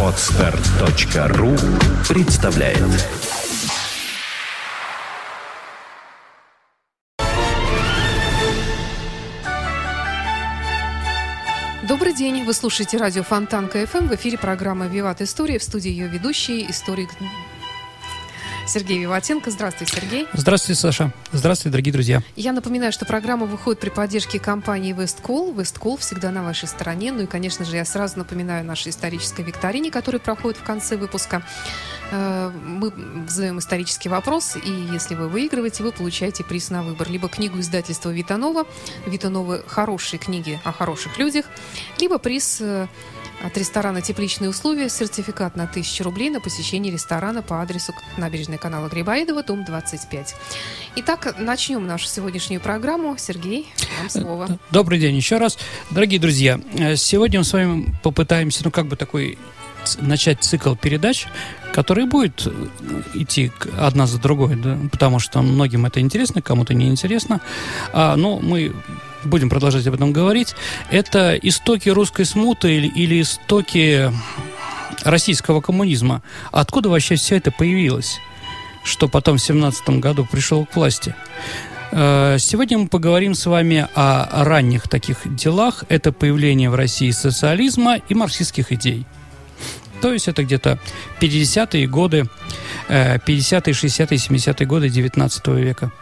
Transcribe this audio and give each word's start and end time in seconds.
Отстар.ру 0.00 1.56
представляет 2.08 2.78
Добрый 11.88 12.14
день, 12.14 12.44
вы 12.44 12.54
слушаете 12.54 12.96
радио 12.96 13.24
Фонтан 13.24 13.68
КФМ. 13.68 14.06
В 14.06 14.14
эфире 14.14 14.38
программа 14.38 14.86
«Виват 14.86 15.20
История». 15.20 15.58
В 15.58 15.64
студии 15.64 15.90
ее 15.90 16.06
ведущий, 16.06 16.64
историк 16.70 17.10
Сергей 18.66 18.98
Виватенко. 18.98 19.50
Здравствуй, 19.50 19.86
Сергей. 19.86 20.26
Здравствуйте, 20.32 20.80
Саша. 20.80 21.12
Здравствуйте, 21.32 21.70
дорогие 21.70 21.92
друзья. 21.92 22.22
Я 22.36 22.52
напоминаю, 22.52 22.92
что 22.92 23.04
программа 23.04 23.46
выходит 23.46 23.80
при 23.80 23.90
поддержке 23.90 24.38
компании 24.38 24.92
WestCall. 24.92 25.52
WestCall 25.52 25.96
всегда 25.98 26.30
на 26.30 26.42
вашей 26.42 26.68
стороне. 26.68 27.12
Ну 27.12 27.22
и, 27.22 27.26
конечно 27.26 27.64
же, 27.64 27.76
я 27.76 27.84
сразу 27.84 28.18
напоминаю 28.18 28.64
нашей 28.64 28.90
исторической 28.90 29.42
викторине, 29.42 29.90
которая 29.90 30.20
проходит 30.20 30.58
в 30.58 30.64
конце 30.64 30.96
выпуска. 30.96 31.42
Э, 32.10 32.50
мы 32.50 32.92
задаем 33.28 33.58
исторический 33.58 34.08
вопрос, 34.08 34.56
и 34.56 34.70
если 34.92 35.14
вы 35.14 35.28
выигрываете, 35.28 35.82
вы 35.82 35.92
получаете 35.92 36.44
приз 36.44 36.70
на 36.70 36.82
выбор. 36.82 37.10
Либо 37.10 37.28
книгу 37.28 37.58
издательства 37.60 38.10
Витанова, 38.10 38.66
Витановы 39.06 39.62
хорошие 39.66 40.18
книги 40.18 40.60
о 40.64 40.72
хороших 40.72 41.18
людях, 41.18 41.46
либо 41.98 42.18
приз 42.18 42.58
э, 42.60 42.86
от 43.42 43.56
ресторана 43.58 44.00
«Тепличные 44.00 44.50
условия» 44.50 44.88
сертификат 44.88 45.56
на 45.56 45.64
1000 45.64 46.04
рублей 46.04 46.30
на 46.30 46.40
посещение 46.40 46.92
ресторана 46.92 47.42
по 47.42 47.60
адресу 47.60 47.92
набережной 48.16 48.58
канала 48.58 48.88
Грибоедова, 48.88 49.42
дом 49.42 49.64
25. 49.64 50.34
Итак, 50.96 51.34
начнем 51.38 51.86
нашу 51.86 52.06
сегодняшнюю 52.06 52.60
программу. 52.60 53.16
Сергей, 53.18 53.68
вам 53.98 54.10
слово. 54.10 54.58
Добрый 54.70 54.98
день 54.98 55.16
еще 55.16 55.38
раз. 55.38 55.58
Дорогие 55.90 56.20
друзья, 56.20 56.60
э, 56.74 56.96
сегодня 56.96 57.40
мы 57.40 57.44
с 57.44 57.52
вами 57.52 57.94
попытаемся, 58.02 58.62
ну, 58.64 58.70
как 58.70 58.86
бы 58.86 58.96
такой 58.96 59.38
начать 59.98 60.42
цикл 60.42 60.74
передач, 60.74 61.26
который 61.72 62.06
будет 62.06 62.46
идти 63.14 63.52
одна 63.78 64.06
за 64.06 64.18
другой, 64.18 64.56
да, 64.56 64.78
потому 64.90 65.18
что 65.18 65.42
многим 65.42 65.86
это 65.86 66.00
интересно, 66.00 66.42
кому-то 66.42 66.74
не 66.74 66.88
интересно. 66.88 67.40
А, 67.92 68.16
но 68.16 68.38
мы 68.38 68.72
будем 69.24 69.48
продолжать 69.48 69.86
об 69.86 69.94
этом 69.94 70.12
говорить, 70.12 70.54
это 70.90 71.34
истоки 71.34 71.88
русской 71.88 72.24
смуты 72.24 72.76
или, 72.76 72.86
или 72.88 73.22
истоки 73.22 74.10
российского 75.02 75.60
коммунизма. 75.60 76.22
Откуда 76.52 76.88
вообще 76.88 77.16
все 77.16 77.36
это 77.36 77.50
появилось? 77.50 78.18
Что 78.84 79.08
потом 79.08 79.38
в 79.38 79.42
17 79.42 79.88
году 80.00 80.26
пришел 80.30 80.66
к 80.66 80.76
власти? 80.76 81.14
Э, 81.92 82.36
сегодня 82.38 82.78
мы 82.78 82.88
поговорим 82.88 83.34
с 83.34 83.46
вами 83.46 83.88
о 83.94 84.44
ранних 84.44 84.88
таких 84.88 85.18
делах. 85.24 85.84
Это 85.88 86.12
появление 86.12 86.70
в 86.70 86.74
России 86.74 87.10
социализма 87.10 87.96
и 88.08 88.14
марксистских 88.14 88.72
идей. 88.72 89.06
То 90.02 90.12
есть 90.12 90.28
это 90.28 90.42
где-то 90.42 90.78
50-е 91.20 91.86
годы, 91.86 92.26
50-е, 92.88 93.72
60-е, 93.72 94.18
70-е 94.18 94.66
годы 94.66 94.90
19 94.90 95.46
века. 95.48 95.92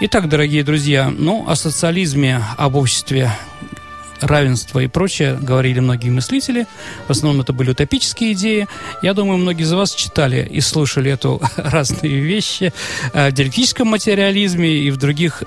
Итак, 0.00 0.28
дорогие 0.28 0.62
друзья, 0.62 1.10
ну, 1.10 1.44
о 1.48 1.56
социализме, 1.56 2.40
об 2.56 2.76
обществе 2.76 3.32
равенства 4.20 4.78
и 4.78 4.86
прочее 4.86 5.36
говорили 5.42 5.80
многие 5.80 6.10
мыслители. 6.10 6.68
В 7.08 7.10
основном 7.10 7.40
это 7.40 7.52
были 7.52 7.70
утопические 7.70 8.32
идеи. 8.34 8.68
Я 9.02 9.12
думаю, 9.12 9.38
многие 9.38 9.64
из 9.64 9.72
вас 9.72 9.92
читали 9.92 10.46
и 10.48 10.60
слушали 10.60 11.10
эту 11.10 11.42
разные 11.56 12.20
вещи 12.20 12.72
в 13.12 13.32
диалектическом 13.32 13.88
материализме 13.88 14.70
и 14.70 14.92
в 14.92 14.98
других 14.98 15.42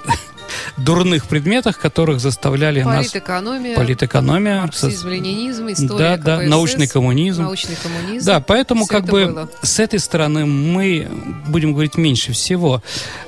дурных 0.77 1.27
предметах, 1.27 1.79
которых 1.79 2.19
заставляли 2.19 2.83
Политэкономия, 2.83 3.71
нас... 3.71 3.77
Политэкономия. 3.77 4.61
Марксизм, 4.61 5.09
ленинизм, 5.09 5.67
история 5.69 6.17
Да, 6.17 6.17
да, 6.17 6.41
научный 6.41 6.87
коммунизм. 6.87 7.43
Научный 7.43 7.75
коммунизм. 7.75 8.25
Да, 8.25 8.39
поэтому 8.39 8.85
как 8.85 9.05
бы 9.05 9.25
было. 9.27 9.49
с 9.61 9.79
этой 9.79 9.99
стороны 9.99 10.45
мы 10.45 11.07
будем 11.47 11.73
говорить 11.73 11.97
меньше 11.97 12.33
всего. 12.33 12.81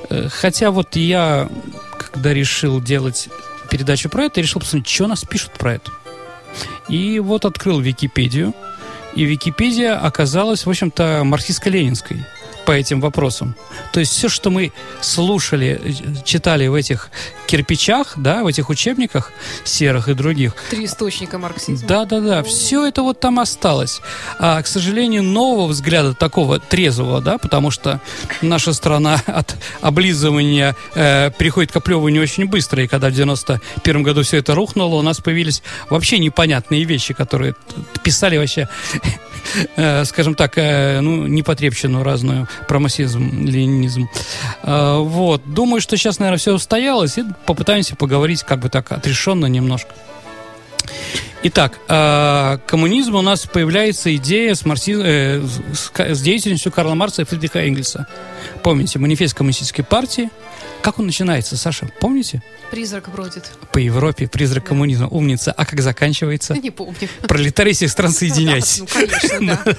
Э, 0.09 0.28
хотя 0.29 0.72
вот 0.72 0.95
я, 0.95 1.50
когда 1.97 2.33
решил 2.33 2.81
делать 2.81 3.29
передачу 3.69 4.09
про 4.09 4.25
это, 4.25 4.41
решил 4.41 4.62
посмотреть, 4.62 4.88
что 4.88 5.07
нас 5.07 5.23
пишут 5.23 5.51
про 5.53 5.75
это. 5.75 5.91
И 6.89 7.19
вот 7.19 7.45
открыл 7.45 7.79
Википедию, 7.79 8.53
и 9.16 9.25
Википедия 9.25 9.95
оказалась, 9.95 10.66
в 10.66 10.69
общем-то, 10.69 11.22
марксистско-ленинской 11.23 12.19
по 12.66 12.72
этим 12.72 13.01
вопросам. 13.01 13.56
То 13.91 14.00
есть 14.00 14.13
все, 14.13 14.29
что 14.29 14.50
мы 14.50 14.72
слушали, 15.01 15.96
читали 16.24 16.68
в 16.68 16.74
этих 16.74 17.09
кирпичах, 17.47 18.13
да, 18.18 18.44
в 18.44 18.47
этих 18.47 18.69
учебниках 18.69 19.31
серых 19.63 20.07
и 20.09 20.13
других. 20.13 20.56
Три 20.69 20.85
источника 20.85 21.38
марксизма. 21.38 21.88
Да, 21.88 22.06
да, 22.06 22.19
да. 22.19 22.44
Все 22.44 22.85
это 22.85 23.03
вот 23.03 23.19
там 23.19 23.40
осталось. 23.40 24.01
А, 24.40 24.62
к 24.62 24.68
сожалению, 24.68 25.24
нового 25.24 25.68
взгляда 25.68 26.13
такого 26.13 26.59
трезвого, 26.59 27.22
да, 27.22 27.38
потому 27.38 27.72
что 27.72 28.01
наша 28.41 28.74
страна 28.74 29.22
от 29.25 29.56
облизывания 29.81 30.75
э, 30.95 31.31
переходит 31.38 31.72
к 31.72 31.75
оплевыванию 31.75 32.24
очень 32.24 32.47
быстро. 32.47 32.84
И 32.84 32.88
когда 32.88 33.09
в 33.09 33.13
91 33.13 34.03
году 34.03 34.24
все 34.24 34.38
это 34.38 34.56
рухнуло, 34.56 34.95
у 34.95 35.01
нас 35.01 35.19
появились 35.19 35.62
вообще 35.90 36.19
непонятные 36.19 36.84
вещи, 36.85 37.13
которые 37.13 37.56
писали 38.03 38.38
вообще 38.38 38.69
скажем 40.05 40.35
так, 40.35 40.57
э, 40.57 40.99
ну, 41.01 41.27
непотребщину 41.27 42.03
разную, 42.03 42.47
про 42.67 42.79
ленинизм. 42.79 44.09
Э, 44.63 44.97
вот. 44.99 45.41
Думаю, 45.45 45.81
что 45.81 45.97
сейчас, 45.97 46.19
наверное, 46.19 46.39
все 46.39 46.53
устоялось, 46.53 47.17
и 47.17 47.23
попытаемся 47.45 47.95
поговорить 47.95 48.43
как 48.43 48.59
бы 48.59 48.69
так 48.69 48.91
отрешенно 48.91 49.45
немножко. 49.47 49.93
Итак, 51.45 51.77
э, 51.89 52.57
коммунизм 52.65 53.15
у 53.15 53.21
нас 53.21 53.45
появляется 53.45 54.15
идея 54.15 54.55
с, 54.55 54.65
марксизм, 54.65 55.01
э, 55.03 55.41
с, 55.73 55.91
с 55.93 56.21
деятельностью 56.21 56.71
Карла 56.71 56.93
Маркса 56.93 57.23
и 57.23 57.25
Фридриха 57.25 57.59
Энгельса. 57.59 58.07
Помните, 58.61 58.97
манифест 58.97 59.33
коммунистической 59.33 59.83
партии. 59.83 60.29
Как 60.83 60.99
он 60.99 61.05
начинается, 61.05 61.55
Саша, 61.55 61.88
помните? 62.01 62.41
Призрак 62.69 63.09
бродит. 63.09 63.49
По 63.71 63.77
Европе 63.77 64.27
призрак 64.27 64.63
да. 64.63 64.69
коммунизма. 64.69 65.07
Умница. 65.07 65.53
А 65.53 65.66
как 65.66 65.79
заканчивается? 65.79 66.55
Не 66.61 66.71
помню. 66.71 67.07
Пролетарий 67.21 67.71
всех 67.71 67.89
стран 67.89 68.11
соединяйтесь. 68.11 68.79
Ну, 68.79 68.88
конечно, 68.88 69.63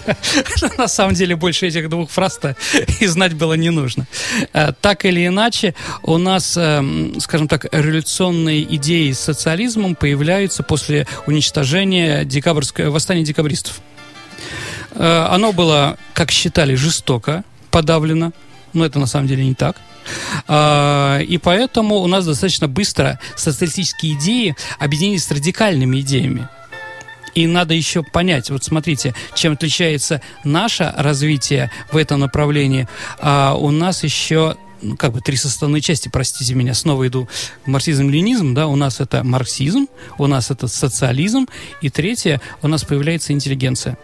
да. 0.62 0.70
На 0.78 0.88
самом 0.88 1.12
деле 1.12 1.36
больше 1.36 1.66
этих 1.66 1.90
двух 1.90 2.10
фраз-то 2.10 2.56
и 3.00 3.06
знать 3.06 3.34
было 3.34 3.52
не 3.52 3.68
нужно. 3.68 4.06
Э, 4.54 4.72
так 4.80 5.04
или 5.04 5.26
иначе, 5.26 5.74
у 6.02 6.16
нас, 6.16 6.56
эм, 6.56 7.20
скажем 7.20 7.48
так, 7.48 7.66
революционные 7.70 8.62
идеи 8.76 9.12
с 9.12 9.20
социализмом 9.20 9.96
появляются 9.96 10.62
после 10.62 11.06
уничтожения 11.26 12.24
декабрьского 12.24 12.90
восстания 12.90 13.24
декабристов. 13.24 13.82
Э, 14.92 15.26
оно 15.30 15.52
было, 15.52 15.98
как 16.14 16.30
считали, 16.30 16.76
жестоко 16.76 17.44
подавлено, 17.70 18.32
но 18.72 18.86
это 18.86 18.98
на 18.98 19.06
самом 19.06 19.26
деле 19.26 19.44
не 19.44 19.54
так. 19.54 19.76
А, 20.46 21.18
и 21.20 21.38
поэтому 21.38 21.96
у 21.96 22.06
нас 22.06 22.26
достаточно 22.26 22.68
быстро 22.68 23.18
социалистические 23.36 24.14
идеи 24.14 24.56
объединились 24.78 25.24
с 25.24 25.30
радикальными 25.30 26.00
идеями. 26.00 26.48
И 27.34 27.46
надо 27.46 27.74
еще 27.74 28.02
понять, 28.02 28.50
вот 28.50 28.62
смотрите, 28.62 29.14
чем 29.34 29.54
отличается 29.54 30.20
наше 30.44 30.94
развитие 30.96 31.70
в 31.90 31.96
этом 31.96 32.20
направлении. 32.20 32.88
А 33.18 33.54
у 33.54 33.70
нас 33.70 34.04
еще 34.04 34.56
ну, 34.82 34.96
как 34.96 35.12
бы 35.12 35.20
три 35.20 35.36
составные 35.36 35.80
части, 35.80 36.08
простите 36.08 36.54
меня, 36.54 36.74
снова 36.74 37.06
иду 37.06 37.28
марксизм-ленизм, 37.66 38.54
да, 38.54 38.66
у 38.66 38.76
нас 38.76 39.00
это 39.00 39.24
марксизм, 39.24 39.88
у 40.18 40.26
нас 40.26 40.50
это 40.50 40.68
социализм, 40.68 41.48
и 41.80 41.88
третье, 41.88 42.40
у 42.62 42.68
нас 42.68 42.84
появляется 42.84 43.32
интеллигенция 43.32 43.98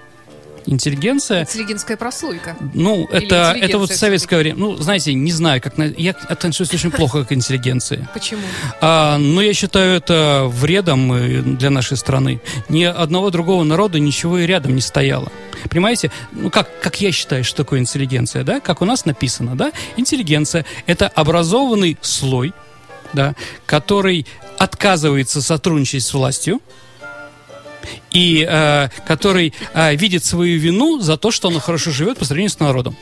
интеллигенция. 0.71 1.43
Интеллигентская 1.43 1.97
прослойка. 1.97 2.57
Ну, 2.75 3.09
это, 3.11 3.57
это 3.59 3.79
вот 3.79 3.91
советское 3.91 4.39
время. 4.39 4.59
Ну, 4.59 4.77
знаете, 4.77 5.15
не 5.15 5.33
знаю, 5.33 5.61
как 5.61 5.77
на... 5.77 5.85
я 5.85 6.13
отношусь 6.29 6.73
очень 6.73 6.91
плохо 6.91 7.25
к 7.25 7.33
интеллигенции. 7.33 8.09
Почему? 8.15 8.43
А, 8.81 9.19
ну, 9.19 9.41
я 9.41 9.53
считаю 9.53 9.97
это 9.97 10.45
вредом 10.49 11.13
э, 11.13 11.43
для 11.43 11.71
нашей 11.71 11.97
страны. 11.97 12.41
Ни 12.69 12.85
одного 12.85 13.31
другого 13.31 13.65
народа 13.65 13.99
ничего 13.99 14.39
и 14.39 14.47
рядом 14.47 14.75
не 14.75 14.81
стояло. 14.81 15.31
Понимаете? 15.69 16.11
Ну, 16.33 16.51
как, 16.51 16.81
как 16.81 17.01
я 17.01 17.13
считаю, 17.13 17.45
что 17.45 17.59
такое 17.59 17.81
интеллигенция, 17.81 18.45
да? 18.45 18.61
Как 18.61 18.83
у 18.83 18.85
нас 18.85 19.05
написано, 19.05 19.57
да? 19.57 19.73
Интеллигенция– 19.97 20.65
это 20.87 21.09
образованный 21.09 21.99
слой, 22.01 22.53
да, 23.13 23.35
который 23.67 24.27
отказывается 24.59 25.43
сотрудничать 25.43 26.05
с 26.05 26.15
властью, 26.15 26.61
и 28.11 28.47
э, 28.49 28.89
который 29.07 29.53
э, 29.75 29.95
видит 29.97 30.25
свою 30.25 30.59
вину 30.59 31.01
за 31.01 31.17
то, 31.17 31.31
что 31.31 31.49
он 31.49 31.59
хорошо 31.61 31.91
живет 31.91 32.19
по 32.19 32.25
сравнению 32.25 32.51
с 32.51 32.59
народом. 32.59 32.97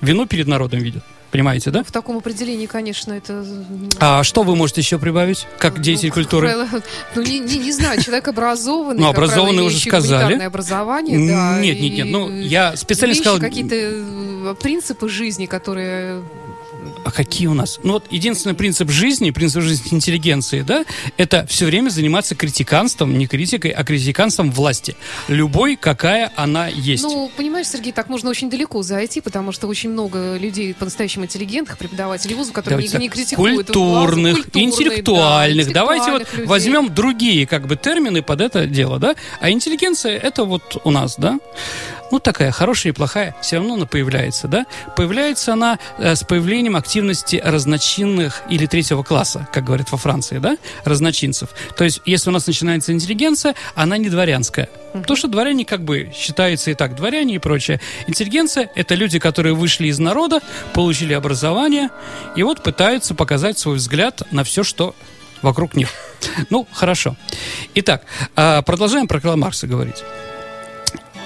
Вину 0.00 0.26
перед 0.26 0.46
народом 0.46 0.80
видит. 0.80 1.02
Понимаете, 1.32 1.70
да? 1.70 1.82
В 1.82 1.90
таком 1.90 2.18
определении, 2.18 2.66
конечно, 2.66 3.14
это... 3.14 3.42
А 3.98 4.22
что 4.22 4.42
вы 4.42 4.54
можете 4.54 4.82
еще 4.82 4.98
прибавить, 4.98 5.46
как 5.58 5.78
ну, 5.78 5.82
деятель 5.82 6.10
культуры? 6.10 6.48
Правило, 6.48 6.68
ну, 7.14 7.22
не, 7.22 7.38
не, 7.38 7.56
не 7.56 7.72
знаю, 7.72 8.02
человек 8.02 8.28
образованный. 8.28 9.00
Ну, 9.00 9.08
образованный 9.08 9.54
правило, 9.54 9.68
уже 9.68 9.78
сказали. 9.78 10.34
образование, 10.34 11.16
да. 11.26 11.58
Нет, 11.58 11.80
нет, 11.80 11.92
нет, 11.94 12.06
ну, 12.10 12.30
я 12.30 12.76
специально 12.76 13.14
сказал... 13.14 13.38
какие-то 13.38 13.74
э, 13.74 14.54
принципы 14.60 15.08
жизни, 15.08 15.46
которые 15.46 16.22
а 17.04 17.10
какие 17.10 17.46
у 17.48 17.54
нас? 17.54 17.80
Ну 17.82 17.94
вот 17.94 18.04
единственный 18.10 18.54
принцип 18.54 18.90
жизни, 18.90 19.30
принцип 19.30 19.62
жизни 19.62 19.88
интеллигенции, 19.92 20.62
да, 20.62 20.84
это 21.16 21.46
все 21.46 21.66
время 21.66 21.90
заниматься 21.90 22.34
критиканством, 22.34 23.16
не 23.18 23.26
критикой, 23.26 23.70
а 23.70 23.84
критиканством 23.84 24.50
власти. 24.50 24.96
Любой, 25.28 25.76
какая 25.76 26.32
она 26.36 26.68
есть. 26.68 27.02
Ну, 27.02 27.30
понимаешь, 27.36 27.68
Сергей, 27.68 27.92
так 27.92 28.08
можно 28.08 28.30
очень 28.30 28.50
далеко 28.50 28.82
зайти, 28.82 29.20
потому 29.20 29.52
что 29.52 29.66
очень 29.66 29.90
много 29.90 30.36
людей 30.36 30.74
по-настоящему 30.74 31.24
интеллигентных, 31.24 31.78
преподавателей 31.78 32.34
вузов, 32.34 32.52
которые 32.52 32.78
Давайте 32.78 32.98
не, 32.98 33.04
не 33.04 33.08
критикуют. 33.08 33.66
Культурных, 33.66 34.34
власть, 34.34 34.42
культурные, 34.44 34.70
интеллектуальных. 34.70 35.66
да, 35.68 35.72
Давайте 35.72 36.10
вот 36.12 36.22
интеллектуальных 36.22 36.38
людей. 36.38 36.48
возьмем 36.48 36.94
другие 36.94 37.46
как 37.46 37.66
бы 37.66 37.76
термины 37.76 38.22
под 38.22 38.40
это 38.40 38.66
дело, 38.66 38.98
да? 38.98 39.14
А 39.40 39.50
интеллигенция 39.50 40.16
это 40.18 40.44
вот 40.44 40.80
у 40.84 40.90
нас, 40.90 41.16
да? 41.16 41.38
Ну, 42.10 42.18
такая 42.18 42.50
хорошая 42.52 42.92
и 42.92 42.94
плохая, 42.94 43.34
все 43.40 43.56
равно 43.56 43.74
она 43.74 43.86
появляется, 43.86 44.46
да? 44.46 44.66
Появляется 44.96 45.54
она 45.54 45.78
э, 45.96 46.14
с 46.14 46.22
появлением 46.24 46.76
активности 46.76 46.91
разночинных 47.42 48.42
или 48.48 48.66
третьего 48.66 49.02
класса, 49.02 49.48
как 49.52 49.64
говорят 49.64 49.90
во 49.92 49.98
Франции, 49.98 50.38
да? 50.38 50.56
Разночинцев. 50.84 51.50
То 51.76 51.84
есть, 51.84 52.00
если 52.04 52.30
у 52.30 52.32
нас 52.32 52.46
начинается 52.46 52.92
интеллигенция, 52.92 53.54
она 53.74 53.96
не 53.96 54.08
дворянская. 54.08 54.68
Потому 54.92 55.16
что 55.16 55.28
дворяне 55.28 55.64
как 55.64 55.82
бы 55.84 56.12
считаются 56.14 56.70
и 56.70 56.74
так 56.74 56.94
дворяне 56.94 57.36
и 57.36 57.38
прочее. 57.38 57.80
Интеллигенция– 58.06 58.70
это 58.74 58.94
люди, 58.94 59.18
которые 59.18 59.54
вышли 59.54 59.88
из 59.88 59.98
народа, 59.98 60.40
получили 60.74 61.14
образование, 61.14 61.88
и 62.36 62.42
вот 62.42 62.62
пытаются 62.62 63.14
показать 63.14 63.58
свой 63.58 63.76
взгляд 63.76 64.22
на 64.30 64.44
все, 64.44 64.62
что 64.62 64.94
вокруг 65.42 65.74
них. 65.74 65.88
Ну, 66.50 66.66
хорошо. 66.72 67.16
Итак, 67.74 68.04
а, 68.36 68.62
продолжаем 68.62 69.08
про 69.08 69.20
Карла 69.20 69.36
Маркса 69.36 69.66
говорить. 69.66 70.02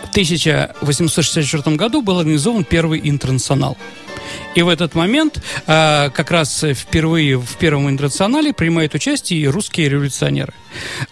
В 0.05 0.11
1864 0.11 1.77
году 1.77 2.01
был 2.01 2.19
организован 2.19 2.65
первый 2.65 3.01
интернационал. 3.05 3.77
И 4.57 4.63
в 4.63 4.69
этот 4.71 4.95
момент 4.95 5.43
а, 5.67 6.09
как 6.09 6.31
раз 6.31 6.65
впервые 6.75 7.39
в 7.39 7.57
первом 7.57 7.91
интернационале 7.91 8.55
принимают 8.55 8.95
участие 8.95 9.41
и 9.41 9.47
русские 9.47 9.91
революционеры. 9.91 10.55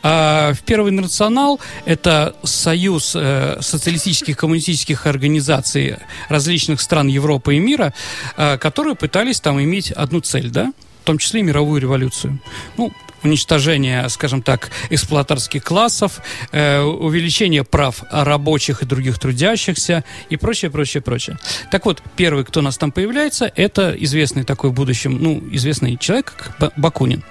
А, 0.03 0.55
в 0.55 0.63
первый 0.63 0.91
интернационал 0.91 1.61
это 1.85 2.37
союз 2.43 3.15
э, 3.15 3.59
социалистических 3.61 4.37
коммунистических 4.37 5.07
организаций 5.07 5.97
различных 6.31 6.81
стран 6.81 7.09
Европы 7.09 7.57
и 7.57 7.59
мира, 7.59 7.93
а, 8.37 8.57
которые 8.57 8.95
пытались 8.95 9.41
там 9.41 9.63
иметь 9.63 9.91
одну 9.93 10.21
цель, 10.21 10.49
да, 10.49 10.73
в 11.03 11.05
том 11.05 11.19
числе 11.19 11.43
мировую 11.43 11.83
революцию. 11.83 12.41
Ну, 12.79 12.93
уничтожение, 13.25 14.09
скажем 14.09 14.43
так, 14.43 14.71
эксплуататорских 14.91 15.65
классов, 15.65 16.21
э, 16.53 16.81
увеличение 16.81 17.65
прав 17.65 18.03
рабочих 18.11 18.83
и 18.83 18.87
других 18.87 19.19
трудящихся 19.19 20.05
и 20.31 20.37
прочее, 20.37 20.71
прочее, 20.71 21.03
прочее. 21.03 21.39
Так 21.71 21.87
вот, 21.87 22.03
первый, 22.17 22.45
кто 22.45 22.61
у 22.61 22.63
нас 22.63 22.79
там 22.79 22.93
появляется, 22.93 23.51
это 23.57 23.95
известный 23.99 24.45
такой 24.45 24.71
в 24.71 24.75
будущем, 24.75 25.19
ну, 25.21 25.43
известный 25.53 25.97
человек, 25.97 26.35
как 26.37 26.57
Ба- 26.59 26.73
Бакунин. 26.77 27.23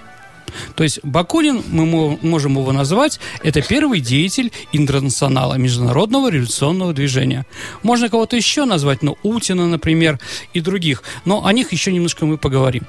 То 0.75 0.83
есть 0.83 0.99
Бакунин, 1.03 1.63
мы 1.69 1.85
мо- 1.85 2.19
можем 2.21 2.53
его 2.59 2.71
назвать, 2.71 3.19
это 3.43 3.61
первый 3.61 4.01
деятель 4.01 4.51
интернационала, 4.71 5.55
международного 5.55 6.29
революционного 6.29 6.93
движения. 6.93 7.45
Можно 7.81 8.09
кого-то 8.09 8.35
еще 8.35 8.65
назвать, 8.65 9.01
ну, 9.01 9.17
Утина, 9.23 9.67
например, 9.67 10.19
и 10.53 10.59
других, 10.61 11.01
но 11.25 11.45
о 11.45 11.53
них 11.53 11.71
еще 11.71 11.91
немножко 11.91 12.25
мы 12.25 12.37
поговорим. 12.37 12.83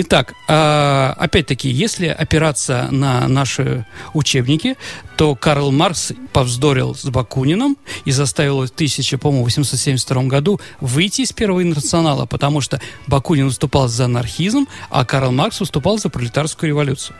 Итак, 0.00 0.34
а, 0.46 1.12
опять-таки, 1.18 1.68
если 1.68 2.06
опираться 2.06 2.86
на 2.92 3.26
наши 3.26 3.84
учебники, 4.14 4.76
то 5.16 5.34
Карл 5.34 5.72
Маркс 5.72 6.12
повздорил 6.32 6.94
с 6.94 7.04
Бакуниным 7.06 7.76
и 8.04 8.12
заставил 8.12 8.64
в 8.64 8.70
1872 8.70 10.22
году 10.28 10.60
выйти 10.80 11.22
из 11.22 11.32
Первого 11.32 11.64
интернационала, 11.64 12.26
потому 12.26 12.60
что 12.60 12.80
Бакунин 13.08 13.46
выступал 13.46 13.88
за 13.88 14.04
анархизм, 14.04 14.68
а 14.88 15.04
Карл 15.04 15.32
Маркс 15.32 15.58
выступал 15.58 15.98
за 15.98 16.10
пролетарскую 16.10 16.68
революцию. 16.68 17.16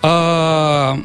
А, 0.00 0.98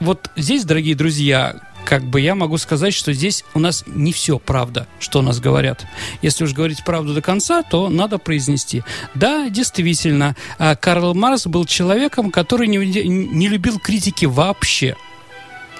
вот 0.00 0.30
здесь, 0.34 0.64
дорогие 0.64 0.94
друзья, 0.94 1.60
как 1.84 2.02
бы 2.04 2.20
я 2.20 2.34
могу 2.34 2.58
сказать, 2.58 2.94
что 2.94 3.12
здесь 3.12 3.44
у 3.54 3.58
нас 3.58 3.84
не 3.86 4.12
все 4.12 4.38
правда, 4.38 4.86
что 4.98 5.22
нас 5.22 5.40
говорят. 5.40 5.86
Если 6.22 6.44
уж 6.44 6.52
говорить 6.52 6.84
правду 6.84 7.14
до 7.14 7.22
конца, 7.22 7.62
то 7.62 7.88
надо 7.88 8.18
произнести. 8.18 8.82
Да, 9.14 9.48
действительно, 9.48 10.34
а, 10.58 10.76
Карл 10.76 11.14
Маркс 11.14 11.46
был 11.46 11.64
человеком, 11.64 12.30
который 12.30 12.68
не, 12.68 12.78
не 12.78 13.48
любил 13.48 13.78
критики 13.78 14.24
вообще. 14.24 14.96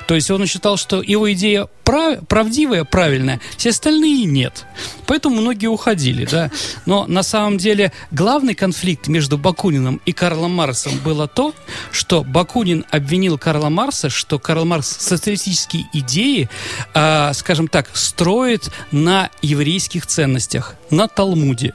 То 0.06 0.14
есть 0.14 0.30
он 0.30 0.46
считал, 0.46 0.76
что 0.76 1.02
его 1.02 1.32
идея 1.32 1.68
прав, 1.84 2.26
правдивая, 2.26 2.84
правильная, 2.84 3.40
все 3.56 3.70
остальные 3.70 4.24
нет. 4.24 4.66
Поэтому 5.06 5.36
многие 5.36 5.66
уходили, 5.66 6.26
да. 6.26 6.50
Но 6.86 7.06
на 7.06 7.22
самом 7.22 7.58
деле 7.58 7.92
главный 8.10 8.54
конфликт 8.54 9.08
между 9.08 9.38
Бакуниным 9.38 10.00
и 10.04 10.12
Карлом 10.12 10.52
Марксом 10.52 10.98
было 10.98 11.28
то, 11.28 11.54
что 11.90 12.22
Бакунин 12.22 12.84
обвинил 12.90 13.38
Карла 13.38 13.68
Маркса, 13.68 14.10
что 14.10 14.38
Карл 14.38 14.64
Маркс 14.64 14.96
социалистические 14.98 15.86
идеи, 15.92 16.48
э, 16.94 17.32
скажем 17.34 17.68
так, 17.68 17.90
строит 17.94 18.70
на 18.90 19.30
еврейских 19.42 20.06
ценностях, 20.06 20.76
на 20.90 21.08
Талмуде. 21.08 21.74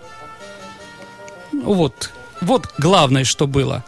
Вот, 1.52 2.12
вот 2.42 2.74
главное, 2.78 3.24
что 3.24 3.48
было. 3.48 3.84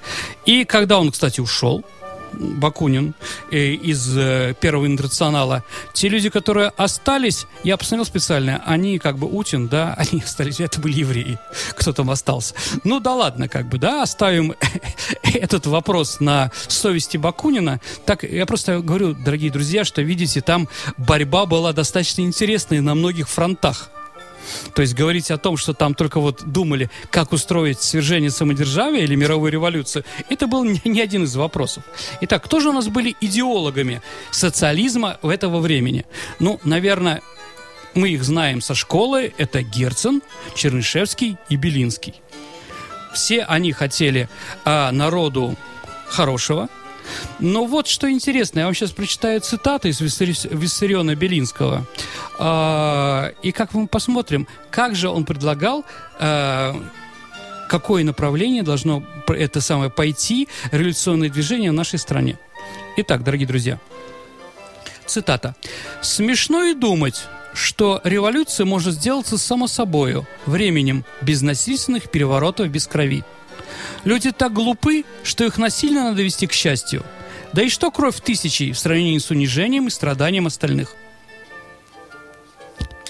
И 0.46 0.66
когда 0.66 1.00
он, 1.00 1.12
кстати, 1.12 1.40
ушел, 1.40 1.86
Бакунин 2.34 3.14
э, 3.52 3.74
из 3.74 4.18
э, 4.18 4.54
Первого 4.60 4.86
интернационала. 4.86 5.64
Те 5.94 6.10
люди, 6.10 6.30
которые 6.30 6.70
остались, 6.78 7.46
я 7.64 7.78
посмотрел 7.78 8.06
специально, 8.06 8.62
они 8.66 9.00
как 9.00 9.18
бы 9.18 9.28
Утин, 9.28 9.68
да, 9.68 9.94
они 9.98 10.22
остались, 10.22 10.60
это 10.60 10.80
были 10.80 11.00
евреи, 11.00 11.40
кто 11.72 11.94
там 11.94 12.10
остался. 12.10 12.56
Ну 12.84 13.00
да 13.00 13.16
ладно, 13.16 13.48
как 13.48 13.68
бы, 13.68 13.78
да, 13.78 14.04
оставим 14.04 14.54
этот 15.24 15.66
вопрос 15.68 16.20
на 16.20 16.52
совести 16.68 17.18
Бакунина. 17.18 17.80
Так, 18.06 18.24
я 18.24 18.46
просто 18.46 18.80
говорю, 18.80 19.14
дорогие 19.14 19.52
друзья, 19.52 19.86
что, 19.86 20.02
видите, 20.02 20.42
там 20.42 20.68
борьба 20.98 21.46
была 21.46 21.74
достаточно 21.74 22.22
интересной 22.22 22.82
на 22.82 22.96
многих 22.96 23.30
фронтах. 23.30 23.90
То 24.74 24.82
есть 24.82 24.94
говорить 24.94 25.32
о 25.32 25.38
том, 25.38 25.58
что 25.58 25.74
там 25.74 25.94
только 25.94 26.20
вот 26.20 26.44
думали, 26.46 26.90
как 27.10 27.32
устроить 27.32 27.82
свержение 27.82 28.30
самодержавия 28.30 29.04
или 29.04 29.16
мировую 29.16 29.52
революцию, 29.52 30.06
это 30.30 30.48
был 30.48 30.64
не, 30.64 31.02
один 31.02 31.24
из 31.24 31.36
вопросов. 31.36 31.84
Итак, 32.22 32.44
кто 32.44 32.60
же 32.60 32.70
у 32.70 32.74
нас 32.74 32.88
были 32.88 33.16
идеологами 33.22 34.02
социализма 34.32 35.18
в 35.22 35.30
этого 35.30 35.60
времени? 35.60 36.06
Ну, 36.40 36.60
наверное, 36.64 37.22
мы 37.94 38.10
их 38.10 38.24
знаем 38.24 38.62
со 38.62 38.76
школы. 38.76 39.34
Это 39.38 39.62
Герцен, 39.62 40.22
Чернышевский 40.56 41.38
и 41.50 41.56
Белинский. 41.56 42.16
Все 43.14 43.44
они 43.44 43.74
хотели 43.74 44.30
а, 44.64 44.92
народу 44.92 45.56
хорошего, 46.08 46.70
но 47.40 47.66
вот 47.66 47.88
что 47.88 48.10
интересно, 48.10 48.60
я 48.60 48.66
вам 48.66 48.74
сейчас 48.74 48.92
прочитаю 48.92 49.42
цитаты 49.42 49.90
из 49.90 50.02
Виссари- 50.02 50.56
Виссариона 50.56 51.16
Белинского. 51.16 51.86
А, 52.40 53.32
и 53.42 53.52
как 53.52 53.74
мы 53.74 53.88
посмотрим, 53.88 54.48
как 54.70 54.96
же 54.96 55.10
он 55.10 55.26
предлагал 55.26 55.86
а, 56.20 56.76
какое 57.72 58.04
направление 58.04 58.64
должно 58.64 59.02
это 59.28 59.62
самое 59.62 59.90
пойти 59.90 60.50
революционное 60.72 61.30
движение 61.30 61.72
в 61.72 61.74
нашей 61.74 62.00
стране. 62.00 62.38
Итак, 62.98 63.24
дорогие 63.24 63.48
друзья, 63.48 63.80
цитата. 65.06 65.56
«Смешно 66.02 66.64
и 66.64 66.74
думать, 66.74 67.24
что 67.54 68.02
революция 68.04 68.66
может 68.66 68.96
сделаться 68.96 69.38
само 69.38 69.68
собою, 69.68 70.28
временем, 70.46 71.06
без 71.22 71.42
насильственных 71.42 72.10
переворотов, 72.10 72.68
без 72.70 72.88
крови. 72.88 73.24
Люди 74.04 74.32
так 74.32 74.54
глупы, 74.54 75.06
что 75.24 75.44
их 75.44 75.58
насильно 75.58 76.06
надо 76.06 76.22
вести 76.22 76.48
к 76.48 76.54
счастью. 76.54 77.04
Да 77.54 77.62
и 77.62 77.70
что 77.70 77.92
кровь 77.92 78.20
тысячи 78.22 78.72
в 78.72 78.80
сравнении 78.80 79.18
с 79.18 79.30
унижением 79.30 79.88
и 79.88 79.92
страданием 79.92 80.48
остальных? 80.48 80.96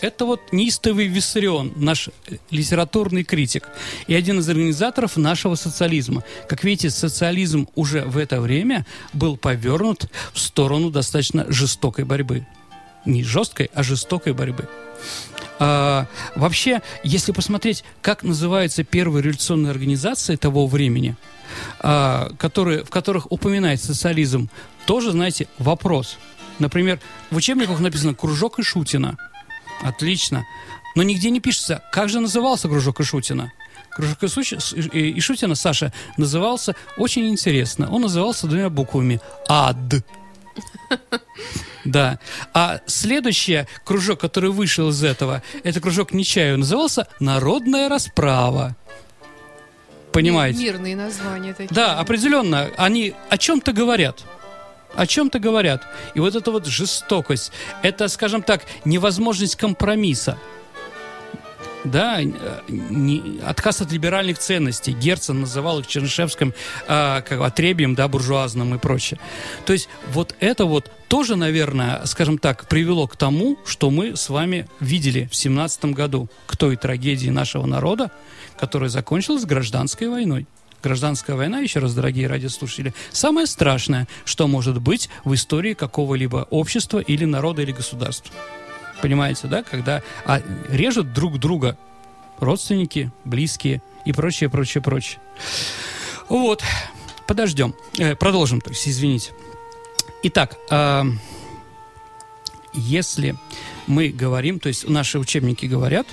Это 0.02 0.26
вот 0.26 0.52
неистовый 0.52 1.06
Виссарион, 1.06 1.74
наш 1.76 2.10
литературный 2.50 3.24
критик 3.24 3.70
и 4.08 4.16
один 4.16 4.40
из 4.40 4.50
организаторов 4.50 5.16
нашего 5.16 5.54
социализма. 5.54 6.24
Как 6.50 6.64
видите, 6.64 6.90
социализм 6.90 7.68
уже 7.76 8.04
в 8.06 8.18
это 8.18 8.42
время 8.42 8.88
был 9.14 9.38
повернут 9.38 10.08
в 10.34 10.40
сторону 10.40 10.90
достаточно 10.90 11.46
жестокой 11.50 12.04
борьбы. 12.04 12.48
Не 13.06 13.24
жесткой, 13.24 13.70
а 13.76 13.84
жестокой 13.84 14.34
борьбы. 14.34 14.68
А, 15.64 16.08
вообще, 16.36 16.82
если 17.04 17.32
посмотреть, 17.34 17.84
как 18.02 18.24
называются 18.24 18.84
первые 18.84 19.22
революционные 19.22 19.70
организации 19.70 20.36
того 20.36 20.66
времени, 20.66 21.16
а, 21.80 22.32
которые, 22.40 22.84
в 22.84 22.90
которых 22.90 23.32
упоминается 23.32 23.88
социализм, 23.94 24.50
тоже, 24.88 25.12
знаете, 25.12 25.48
вопрос. 25.60 26.18
Например, 26.58 27.00
в 27.30 27.36
учебниках 27.36 27.80
написано 27.80 28.16
«Кружок 28.16 28.58
и 28.58 28.64
Шутина». 28.64 29.18
Отлично. 29.84 30.46
Но 30.96 31.04
нигде 31.04 31.30
не 31.30 31.40
пишется, 31.40 31.84
как 31.92 32.10
же 32.10 32.20
назывался 32.20 32.68
кружок 32.68 33.00
Ишутина. 33.00 33.52
Кружок 33.92 34.24
Исуч- 34.24 34.90
и- 34.94 35.20
Ишутина, 35.20 35.54
Саша, 35.54 35.94
назывался 36.18 36.76
очень 36.98 37.28
интересно. 37.30 37.88
Он 37.92 38.02
назывался 38.02 38.48
двумя 38.48 38.70
буквами 38.70 39.22
«АД». 39.48 40.04
Да. 41.84 42.20
А 42.54 42.82
следующий 42.86 43.66
кружок, 43.84 44.20
который 44.20 44.52
вышел 44.52 44.90
из 44.90 45.04
этого, 45.04 45.42
это 45.64 45.82
кружок 45.82 46.14
Нечаева, 46.14 46.58
назывался 46.58 47.08
«Народная 47.20 47.90
расправа». 47.90 48.76
Понимаете? 50.12 50.60
Мирные 50.60 50.96
названия 50.96 51.54
такие. 51.54 51.74
Да, 51.74 51.98
определенно. 51.98 52.70
Они 52.78 53.16
о 53.30 53.38
чем-то 53.38 53.72
говорят. 53.72 54.24
О 54.94 55.08
чем-то 55.08 55.40
говорят. 55.40 55.88
И 56.16 56.20
вот 56.20 56.36
эта 56.36 56.52
вот 56.52 56.66
жестокость, 56.66 57.52
это, 57.82 58.10
скажем 58.10 58.42
так, 58.44 58.64
невозможность 58.84 59.56
компромисса. 59.56 60.38
Да, 61.84 62.22
э, 62.22 62.30
не, 62.70 63.40
отказ 63.44 63.82
от 63.82 63.92
либеральных 63.92 64.38
ценностей. 64.38 64.94
Герцен 64.94 65.42
называл 65.42 65.80
их 65.80 65.88
Чернышевским 65.88 66.54
э, 66.88 67.22
как 67.22 67.42
отребием, 67.42 67.96
да, 67.96 68.08
буржуазным 68.08 68.76
и 68.76 68.78
прочее. 68.78 69.20
То 69.66 69.74
есть 69.74 69.90
вот 70.12 70.36
это 70.40 70.66
вот 70.66 70.92
тоже, 71.08 71.36
наверное, 71.36 72.06
скажем 72.06 72.38
так, 72.38 72.68
привело 72.68 73.08
к 73.08 73.18
тому, 73.18 73.58
что 73.66 73.90
мы 73.90 74.16
с 74.16 74.30
вами 74.30 74.68
видели 74.80 75.28
в 75.32 75.36
семнадцатом 75.36 75.94
году 75.94 76.30
к 76.46 76.56
той 76.56 76.76
трагедии 76.76 77.30
нашего 77.30 77.66
народа, 77.66 78.12
которая 78.60 78.90
закончилась 78.90 79.46
гражданской 79.46 80.08
войной. 80.08 80.46
Гражданская 80.84 81.36
война, 81.36 81.60
еще 81.60 81.80
раз, 81.80 81.94
дорогие 81.94 82.28
радиослушатели, 82.28 82.94
самое 83.12 83.46
страшное, 83.46 84.08
что 84.26 84.48
может 84.48 84.82
быть 84.82 85.10
в 85.24 85.34
истории 85.34 85.74
какого-либо 85.74 86.48
общества 86.50 87.00
или 87.00 87.26
народа 87.26 87.62
или 87.62 87.72
государства. 87.72 88.34
Понимаете, 89.02 89.48
да? 89.48 89.64
Когда 89.64 90.02
а, 90.26 90.42
режут 90.70 91.14
друг 91.14 91.40
друга 91.40 91.78
родственники, 92.40 93.12
близкие 93.26 93.82
и 94.06 94.14
прочее, 94.14 94.50
прочее, 94.50 94.82
прочее. 94.82 95.20
Вот. 96.30 96.64
Подождем. 97.28 97.76
Э, 97.98 98.16
продолжим, 98.16 98.62
то 98.62 98.72
есть, 98.72 98.88
извините. 98.88 99.32
Итак, 100.24 100.58
э, 100.70 101.04
если 102.74 103.36
мы 103.88 104.10
говорим, 104.10 104.60
то 104.60 104.68
есть 104.68 104.88
наши 104.88 105.20
учебники 105.20 105.66
говорят, 105.66 106.08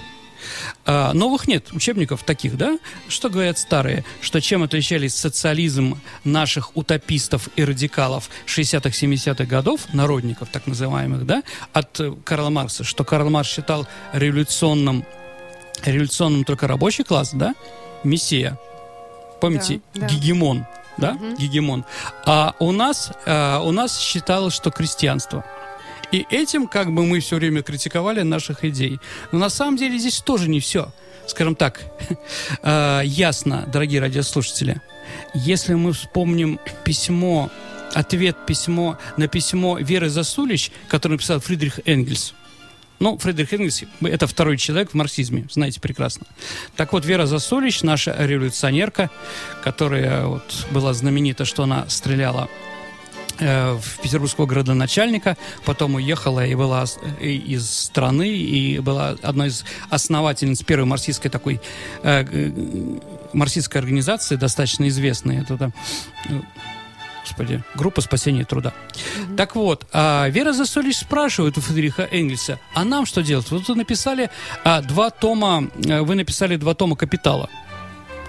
а, 0.84 1.12
новых 1.12 1.48
нет 1.48 1.72
учебников 1.72 2.22
таких, 2.22 2.56
да? 2.56 2.78
Что 3.08 3.30
говорят 3.30 3.58
старые? 3.58 4.04
Что 4.20 4.40
чем 4.40 4.62
отличались 4.62 5.14
социализм 5.14 6.00
наших 6.24 6.76
утопистов 6.76 7.48
и 7.56 7.64
радикалов 7.64 8.30
60-х, 8.46 8.90
70-х 8.90 9.44
годов, 9.44 9.92
народников 9.92 10.48
так 10.50 10.66
называемых, 10.66 11.26
да, 11.26 11.42
от 11.72 12.00
э, 12.00 12.14
Карла 12.24 12.50
Маркса? 12.50 12.84
Что 12.84 13.04
Карл 13.04 13.30
Маркс 13.30 13.50
считал 13.50 13.86
революционным, 14.12 15.04
революционным 15.84 16.44
только 16.44 16.66
рабочий 16.66 17.04
класс, 17.04 17.30
да? 17.32 17.54
Мессия. 18.04 18.58
Помните? 19.40 19.80
Да, 19.94 20.02
да. 20.02 20.06
Гегемон. 20.08 20.66
Да? 20.96 21.12
Угу. 21.12 21.36
Гегемон. 21.36 21.84
А 22.26 22.54
у 22.58 22.72
нас, 22.72 23.12
а, 23.26 23.60
у 23.60 23.70
нас 23.72 23.98
считалось, 23.98 24.54
что 24.54 24.70
крестьянство– 24.70 25.44
и 26.12 26.26
этим 26.30 26.66
как 26.66 26.92
бы 26.92 27.04
мы 27.04 27.20
все 27.20 27.36
время 27.36 27.62
критиковали 27.62 28.22
наших 28.22 28.64
идей. 28.64 29.00
Но 29.32 29.38
на 29.38 29.48
самом 29.48 29.76
деле 29.76 29.98
здесь 29.98 30.20
тоже 30.20 30.48
не 30.48 30.60
все. 30.60 30.92
Скажем 31.26 31.54
так, 31.54 31.82
э, 32.62 33.02
ясно, 33.04 33.68
дорогие 33.70 34.00
радиослушатели. 34.00 34.80
Если 35.34 35.74
мы 35.74 35.92
вспомним 35.92 36.58
письмо, 36.84 37.50
ответ 37.94 38.36
письмо 38.46 38.98
на 39.16 39.28
письмо 39.28 39.78
Веры 39.78 40.08
Засулич, 40.08 40.70
которое 40.88 41.14
написал 41.14 41.40
Фридрих 41.40 41.80
Энгельс, 41.84 42.34
ну, 43.00 43.16
Фридрих 43.16 43.52
Энгельс– 43.52 43.84
это 44.00 44.26
второй 44.26 44.56
человек 44.56 44.90
в 44.90 44.94
марксизме, 44.94 45.46
знаете 45.50 45.80
прекрасно. 45.80 46.26
Так 46.76 46.92
вот, 46.92 47.04
Вера 47.04 47.26
Засулич, 47.26 47.82
наша 47.82 48.14
революционерка, 48.18 49.10
которая 49.62 50.26
вот 50.26 50.66
была 50.72 50.92
знаменита, 50.94 51.44
что 51.44 51.62
она 51.62 51.88
стреляла 51.88 52.48
в 53.38 54.00
петербургского 54.02 54.46
градоначальника, 54.46 55.36
потом 55.64 55.94
уехала 55.94 56.44
и 56.44 56.54
была 56.54 56.84
из 57.20 57.70
страны, 57.70 58.28
и 58.28 58.78
была 58.78 59.16
одной 59.22 59.48
из 59.48 59.64
основательниц 59.90 60.62
первой 60.62 60.86
марксистской 60.86 61.30
такой 61.30 61.60
э, 62.02 62.24
марксистской 63.32 63.80
организации, 63.80 64.36
достаточно 64.36 64.88
известной. 64.88 65.42
Это, 65.42 65.72
э, 66.28 66.40
господи, 67.22 67.62
группа 67.74 68.00
спасения 68.00 68.44
труда. 68.44 68.72
Mm-hmm. 68.72 69.36
Так 69.36 69.56
вот, 69.56 69.86
а 69.92 70.28
Вера 70.28 70.52
Засолич 70.52 70.98
спрашивает 70.98 71.58
у 71.58 71.60
Фредериха 71.60 72.08
Энгельса, 72.10 72.58
а 72.74 72.84
нам 72.84 73.06
что 73.06 73.22
делать? 73.22 73.50
Вот 73.50 73.68
вы 73.68 73.74
написали 73.74 74.30
а, 74.64 74.80
два 74.82 75.10
тома, 75.10 75.68
э, 75.84 76.00
вы 76.00 76.14
написали 76.14 76.56
два 76.56 76.74
тома 76.74 76.96
«Капитала». 76.96 77.48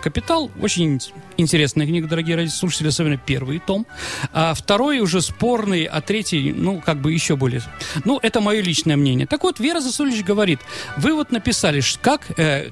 «Капитал» 0.02 0.52
очень 0.62 1.00
интересная 1.38 1.86
книга, 1.86 2.08
дорогие 2.08 2.36
радиослушатели, 2.36 2.88
особенно 2.88 3.18
первый 3.18 3.60
том. 3.60 3.86
А 4.34 4.54
второй 4.54 5.00
уже 5.00 5.22
спорный, 5.22 5.84
а 5.84 6.02
третий, 6.02 6.54
ну, 6.54 6.82
как 6.82 7.00
бы 7.02 7.14
еще 7.14 7.36
более... 7.36 7.62
Ну, 8.06 8.20
это 8.22 8.42
мое 8.42 8.62
личное 8.62 8.96
мнение. 8.96 9.28
Так 9.28 9.44
вот, 9.44 9.60
Вера 9.60 9.82
Засулич 9.82 10.24
говорит, 10.24 10.60
вы 10.98 11.14
вот 11.14 11.32
написали, 11.32 11.82
как, 12.02 12.32
э, 12.40 12.72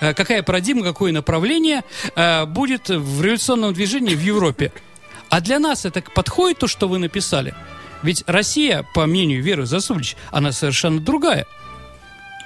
э, 0.00 0.14
какая 0.14 0.42
парадигма, 0.42 0.82
какое 0.82 1.12
направление 1.12 1.82
э, 2.14 2.46
будет 2.46 2.88
в 2.88 3.22
революционном 3.22 3.74
движении 3.74 4.14
в 4.14 4.20
Европе. 4.20 4.72
А 5.28 5.40
для 5.40 5.58
нас 5.58 5.84
это 5.84 6.02
подходит 6.02 6.58
то, 6.58 6.66
что 6.66 6.88
вы 6.88 6.98
написали? 6.98 7.54
Ведь 8.02 8.24
Россия, 8.26 8.84
по 8.94 9.06
мнению 9.06 9.42
Веры 9.42 9.64
Засулич, 9.64 10.16
она 10.30 10.52
совершенно 10.52 11.00
другая. 11.00 11.46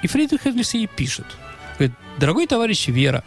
И 0.03 0.07
Фридрих 0.07 0.47
Энгельс 0.47 0.75
ей 0.75 0.87
пишет. 0.87 1.27
Говорит, 1.79 1.97
дорогой 2.19 2.47
товарищ 2.47 2.89
Вера, 2.89 3.25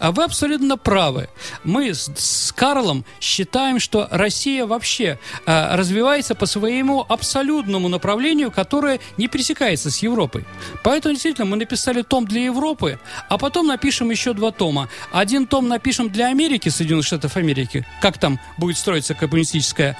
вы 0.00 0.24
абсолютно 0.24 0.76
правы. 0.76 1.28
Мы 1.64 1.94
с, 1.94 2.10
с 2.16 2.52
Карлом 2.52 3.04
считаем, 3.20 3.78
что 3.80 4.08
Россия 4.10 4.66
вообще 4.66 5.18
э, 5.46 5.76
развивается 5.76 6.34
по 6.34 6.46
своему 6.46 7.04
абсолютному 7.08 7.88
направлению, 7.88 8.50
которое 8.50 9.00
не 9.16 9.28
пересекается 9.28 9.90
с 9.90 9.98
Европой. 9.98 10.44
Поэтому 10.82 11.14
действительно 11.14 11.46
мы 11.46 11.56
написали 11.56 12.02
том 12.02 12.26
для 12.26 12.44
Европы, 12.44 12.98
а 13.28 13.38
потом 13.38 13.66
напишем 13.66 14.10
еще 14.10 14.32
два 14.32 14.50
тома. 14.52 14.88
Один 15.12 15.46
том 15.46 15.68
напишем 15.68 16.10
для 16.10 16.28
Америки, 16.28 16.68
Соединенных 16.68 17.06
Штатов 17.06 17.36
Америки, 17.36 17.86
как 18.00 18.18
там 18.18 18.38
будет 18.58 18.78
строиться 18.78 19.14
коммунистическое 19.14 19.96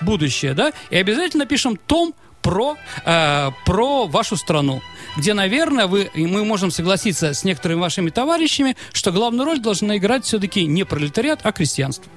будущее, 0.00 0.54
да, 0.54 0.72
и 0.90 0.96
обязательно 0.96 1.44
напишем 1.44 1.76
том 1.76 2.14
про, 2.42 2.76
э, 3.04 3.50
про 3.64 4.06
вашу 4.06 4.36
страну 4.36 4.82
где, 5.16 5.34
наверное, 5.34 5.86
вы, 5.86 6.10
мы 6.14 6.44
можем 6.44 6.70
согласиться 6.70 7.34
с 7.34 7.44
некоторыми 7.44 7.80
вашими 7.80 8.10
товарищами, 8.10 8.76
что 8.92 9.12
главную 9.12 9.44
роль 9.44 9.60
должна 9.60 9.96
играть 9.96 10.24
все-таки 10.24 10.66
не 10.66 10.84
пролетариат, 10.84 11.40
а 11.42 11.52
крестьянство. 11.52 12.10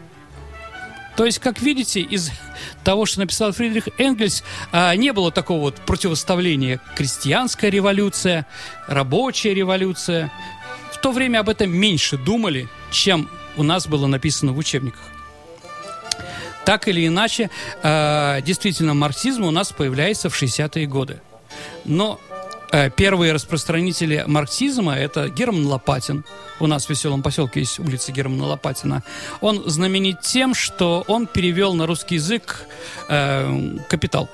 То 1.16 1.26
есть, 1.26 1.40
как 1.40 1.62
видите, 1.62 2.02
из 2.02 2.32
того, 2.84 3.06
что 3.06 3.22
написал 3.22 3.54
Фридрих 3.54 3.88
Энгельс, 3.98 4.44
а, 4.72 4.94
не 4.96 5.14
было 5.14 5.32
такого 5.32 5.62
вот 5.62 5.76
противоставления 5.76 6.82
крестьянская 6.96 7.70
революция, 7.70 8.46
рабочая 8.88 9.54
революция. 9.54 10.32
В 10.92 11.00
то 11.00 11.12
время 11.12 11.40
об 11.40 11.50
этом 11.50 11.72
меньше 11.72 12.18
думали, 12.18 12.68
чем 12.92 13.30
у 13.56 13.64
нас 13.64 13.88
было 13.88 14.08
написано 14.08 14.52
в 14.52 14.58
учебниках. 14.58 15.15
Так 16.66 16.88
или 16.88 17.08
иначе, 17.08 17.50
а, 17.84 18.42
действительно, 18.42 18.94
марксизм 18.94 19.44
у 19.44 19.52
нас 19.52 19.72
появляется 19.72 20.30
в 20.30 20.36
60-е 20.36 20.88
годы. 20.88 21.22
Но 21.86 22.20
Э, 22.76 22.90
первые 22.90 23.32
распространители 23.32 24.26
марксизма– 24.28 24.96
это 24.98 25.30
Герман 25.30 25.66
Лопатин. 25.66 26.26
У 26.60 26.68
нас 26.68 26.88
в 26.88 26.90
Веселом 26.90 27.24
поселке 27.24 27.62
есть 27.62 27.80
улица 27.80 28.12
Германа 28.12 28.48
Лопатина. 28.48 29.02
Он 29.40 29.64
знаменит 29.70 30.20
тем, 30.20 30.54
что 30.54 31.06
он 31.08 31.26
перевел 31.26 31.74
на 31.74 31.86
русский 31.86 32.16
язык 32.16 32.66
э, 33.08 33.78
«Капитал». 33.88 34.30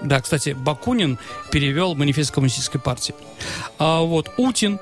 Да, 0.00 0.20
кстати, 0.20 0.56
Бакунин 0.58 1.18
перевел 1.50 1.94
манифест 1.94 2.30
коммунистической 2.30 2.80
партии. 2.80 3.14
А 3.78 4.00
вот 4.00 4.30
Утин, 4.38 4.78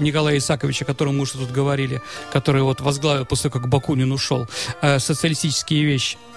Николая 0.00 0.38
Исаковича, 0.38 0.84
о 0.84 0.86
котором 0.86 1.16
мы 1.16 1.22
уже 1.22 1.32
тут 1.32 1.50
говорили, 1.50 2.02
который 2.32 2.62
вот 2.62 2.80
возглавил 2.80 3.24
после 3.24 3.50
того, 3.50 3.60
как 3.62 3.70
Бакунин 3.70 4.12
ушел, 4.12 4.46
э, 4.82 4.98
социалистические 4.98 5.84
вещи– 5.84 6.18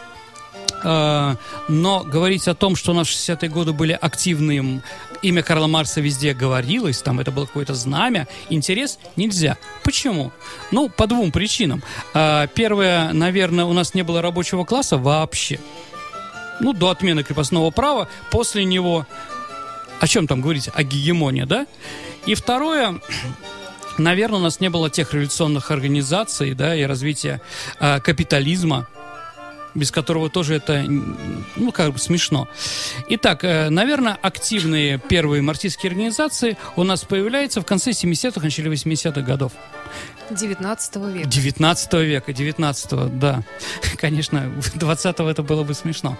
Э, 0.83 1.35
но 1.67 2.03
говорить 2.03 2.47
о 2.47 2.55
том, 2.55 2.75
что 2.75 2.91
у 2.91 2.95
нас 2.95 3.07
в 3.07 3.11
60-е 3.11 3.49
годы 3.49 3.73
были 3.73 3.97
активным, 3.99 4.81
имя 5.21 5.43
Карла 5.43 5.67
Маркса 5.67 6.01
везде 6.01 6.33
говорилось, 6.33 7.01
там 7.01 7.19
это 7.19 7.31
было 7.31 7.45
какое-то 7.45 7.73
знамя, 7.73 8.27
интерес, 8.49 8.99
нельзя. 9.15 9.57
Почему? 9.83 10.31
Ну, 10.71 10.89
по 10.89 11.07
двум 11.07 11.31
причинам. 11.31 11.83
Э, 12.13 12.47
первое, 12.53 13.13
наверное, 13.13 13.65
у 13.65 13.73
нас 13.73 13.93
не 13.93 14.03
было 14.03 14.21
рабочего 14.21 14.63
класса 14.63 14.97
вообще. 14.97 15.59
Ну, 16.61 16.73
до 16.73 16.89
отмены 16.89 17.23
крепостного 17.23 17.71
права, 17.71 18.09
после 18.31 18.65
него, 18.65 19.05
о 19.99 20.07
чем 20.07 20.27
там 20.27 20.41
говорить, 20.41 20.69
о 20.73 20.83
гегемонии, 20.83 21.43
да? 21.43 21.67
И 22.29 22.35
второе, 22.35 23.01
наверное, 23.97 24.37
у 24.37 24.43
нас 24.43 24.59
не 24.59 24.69
было 24.69 24.91
тех 24.91 25.11
революционных 25.15 25.71
организаций, 25.71 26.53
да, 26.53 26.75
и 26.75 26.83
развития 26.83 27.41
э, 27.79 27.99
капитализма, 28.01 28.87
без 29.73 29.89
которого 29.89 30.29
тоже 30.29 30.57
это, 30.57 30.85
ну, 31.55 31.71
как 31.71 31.93
бы 31.93 31.97
смешно. 31.97 32.47
Итак, 33.09 33.43
э, 33.43 33.71
наверное, 33.71 34.15
активные 34.21 34.99
первые 34.99 35.41
марксистские 35.41 35.89
организации 35.89 36.55
у 36.75 36.83
нас 36.83 37.03
появляются 37.03 37.61
в 37.61 37.65
конце 37.65 37.89
70-х, 37.89 38.39
начале 38.41 38.71
80-х 38.71 39.21
годов. 39.21 39.53
19 40.29 40.95
века. 40.97 41.27
19 41.27 41.93
века, 41.93 42.31
19 42.31 43.19
да. 43.19 43.41
Конечно, 43.97 44.53
20 44.75 45.19
это 45.21 45.41
было 45.41 45.63
бы 45.63 45.73
смешно. 45.73 46.15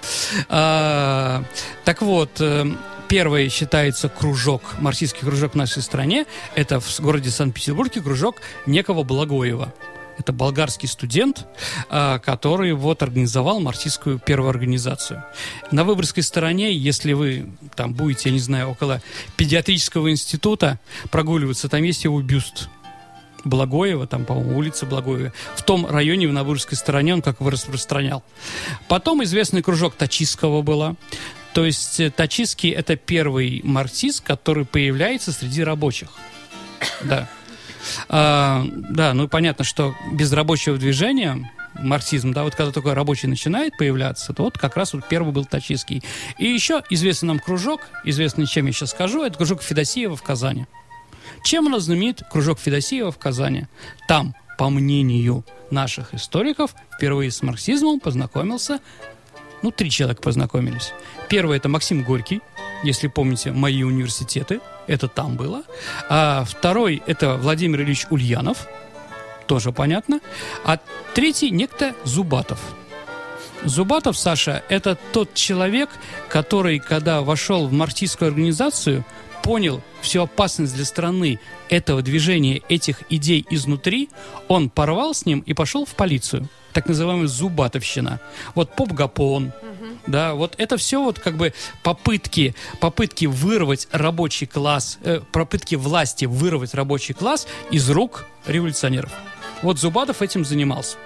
А, 0.47 1.43
так 1.85 2.01
вот, 2.01 2.31
э, 2.41 2.65
первый 3.09 3.49
считается 3.49 4.07
кружок, 4.07 4.61
марксистский 4.79 5.21
кружок 5.21 5.53
в 5.53 5.55
нашей 5.55 5.81
стране. 5.81 6.25
Это 6.55 6.79
в 6.79 6.99
городе 6.99 7.31
Санкт-Петербурге 7.31 8.01
кружок 8.01 8.37
некого 8.67 9.03
Благоева. 9.03 9.73
Это 10.19 10.31
болгарский 10.31 10.87
студент, 10.87 11.47
а, 11.89 12.19
который 12.19 12.73
вот 12.73 13.01
организовал 13.01 13.61
марксистскую 13.61 14.19
первую 14.19 14.49
организацию. 14.49 15.23
На 15.71 15.83
Выборгской 15.83 16.21
стороне, 16.21 16.71
если 16.73 17.13
вы 17.13 17.49
там 17.75 17.93
будете, 17.93 18.29
я 18.29 18.33
не 18.33 18.39
знаю, 18.39 18.69
около 18.69 19.01
педиатрического 19.37 20.11
института 20.11 20.77
прогуливаться, 21.09 21.67
там 21.67 21.83
есть 21.83 22.03
его 22.03 22.21
бюст. 22.21 22.69
Благоева, 23.45 24.05
там, 24.05 24.25
по-моему, 24.25 24.57
улица 24.57 24.85
Благоева. 24.85 25.33
В 25.55 25.63
том 25.63 25.85
районе, 25.85 26.27
в 26.27 26.33
Набурской 26.33 26.77
стороне, 26.77 27.13
он 27.13 27.21
как 27.21 27.39
бы 27.39 27.49
распространял. 27.49 28.21
Потом 28.89 29.23
известный 29.23 29.63
кружок 29.63 29.95
Тачистского 29.95 30.61
была. 30.61 30.95
То 31.53 31.65
есть 31.65 31.99
э, 31.99 32.11
Тачистский– 32.11 32.69
это 32.71 32.95
первый 32.95 33.61
марксист, 33.63 34.21
который 34.21 34.65
появляется 34.65 35.31
среди 35.31 35.63
рабочих. 35.63 36.09
Да. 37.03 37.27
А, 38.07 38.65
да, 38.71 39.13
ну 39.13 39.27
понятно, 39.27 39.63
что 39.63 39.95
без 40.11 40.31
рабочего 40.31 40.77
движения 40.77 41.49
марксизм, 41.75 42.33
да, 42.33 42.43
вот 42.43 42.55
когда 42.55 42.71
только 42.71 42.93
рабочий 42.93 43.27
начинает 43.27 43.77
появляться, 43.77 44.33
то 44.33 44.43
вот 44.43 44.57
как 44.57 44.75
раз 44.75 44.93
вот 44.93 45.07
первый 45.07 45.31
был 45.31 45.45
Тачистский. 45.45 46.03
И 46.37 46.45
еще 46.45 46.83
известный 46.89 47.27
нам 47.27 47.39
кружок, 47.39 47.81
известный 48.03 48.47
чем 48.47 48.65
я 48.65 48.73
сейчас 48.73 48.91
скажу, 48.91 49.23
это 49.23 49.37
кружок 49.37 49.61
Федосеева 49.61 50.15
в 50.15 50.23
Казани. 50.23 50.65
Чем 51.43 51.67
он 51.67 51.79
знаменит, 51.79 52.21
кружок 52.29 52.59
Федосеева 52.59 53.11
в 53.11 53.17
Казани? 53.17 53.67
Там, 54.07 54.35
по 54.57 54.69
мнению 54.69 55.45
наших 55.71 56.13
историков, 56.13 56.75
впервые 56.93 57.31
с 57.31 57.41
марксизмом 57.41 57.99
познакомился, 57.99 58.79
ну, 59.61 59.71
три 59.71 59.89
человека 59.89 60.21
познакомились. 60.21 60.93
Первый– 61.27 61.57
это 61.59 61.69
Максим 61.69 62.03
Горький, 62.03 62.41
если 62.83 63.07
помните, 63.07 63.51
«Мои 63.51 63.83
университеты», 63.83 64.61
это 64.87 65.07
там 65.07 65.35
было. 65.35 65.63
А 66.09 66.43
второй– 66.45 67.01
это 67.05 67.35
Владимир 67.35 67.81
Ильич 67.81 68.07
Ульянов, 68.09 68.67
тоже 69.47 69.71
понятно. 69.71 70.19
А 70.63 70.79
третий– 71.13 71.49
некто 71.51 71.93
Зубатов. 72.05 72.59
Зубатов, 73.63 74.17
Саша, 74.17 74.63
это 74.69 74.97
тот 75.11 75.33
человек, 75.33 75.89
который, 76.29 76.79
когда 76.79 77.21
вошел 77.21 77.67
в 77.67 77.73
марксистскую 77.73 78.29
организацию, 78.29 79.05
понял 79.43 79.81
всю 80.01 80.21
опасность 80.21 80.75
для 80.75 80.85
страны 80.85 81.39
этого 81.69 82.01
движения, 82.01 82.61
этих 82.69 83.03
идей 83.09 83.45
изнутри, 83.49 84.09
он 84.47 84.69
порвал 84.69 85.13
с 85.13 85.25
ним 85.25 85.39
и 85.41 85.53
пошел 85.53 85.85
в 85.85 85.95
полицию. 85.95 86.47
Так 86.73 86.88
называемая 86.88 87.27
зубатовщина. 87.27 88.19
Вот 88.55 88.75
поп-гапон, 88.75 89.47
угу. 89.47 89.85
да, 90.07 90.33
вот 90.33 90.55
это 90.57 90.77
все 90.77 91.03
вот 91.03 91.19
как 91.19 91.38
бы 91.38 91.53
попытки, 91.83 92.55
попытки 92.79 93.25
вырвать 93.25 93.88
рабочий 93.91 94.45
класс, 94.45 94.99
э, 95.03 95.21
попытки 95.31 95.75
власти 95.75 96.25
вырвать 96.25 96.73
рабочий 96.73 97.13
класс 97.13 97.47
из 97.71 97.89
рук 97.89 98.25
революционеров. 98.45 99.11
Вот 99.61 99.79
Зубатов 99.79 100.21
этим 100.21 100.45
занимался. 100.45 100.97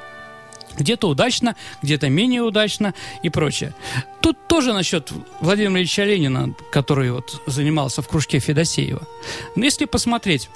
Где-то 0.77 1.07
удачно, 1.07 1.55
где-то 1.81 2.09
менее 2.09 2.41
удачно 2.41 2.93
и 3.21 3.29
прочее. 3.29 3.75
Тут 4.21 4.47
тоже 4.47 4.73
насчет 4.73 5.11
Владимира 5.39 5.79
Ильича 5.79 6.03
Ленина, 6.03 6.53
который 6.71 7.11
вот 7.11 7.41
занимался 7.45 8.01
в 8.01 8.07
кружке 8.07 8.39
Федосеева. 8.39 9.07
Но 9.55 9.65
если 9.65 9.85
посмотреть 9.85 10.49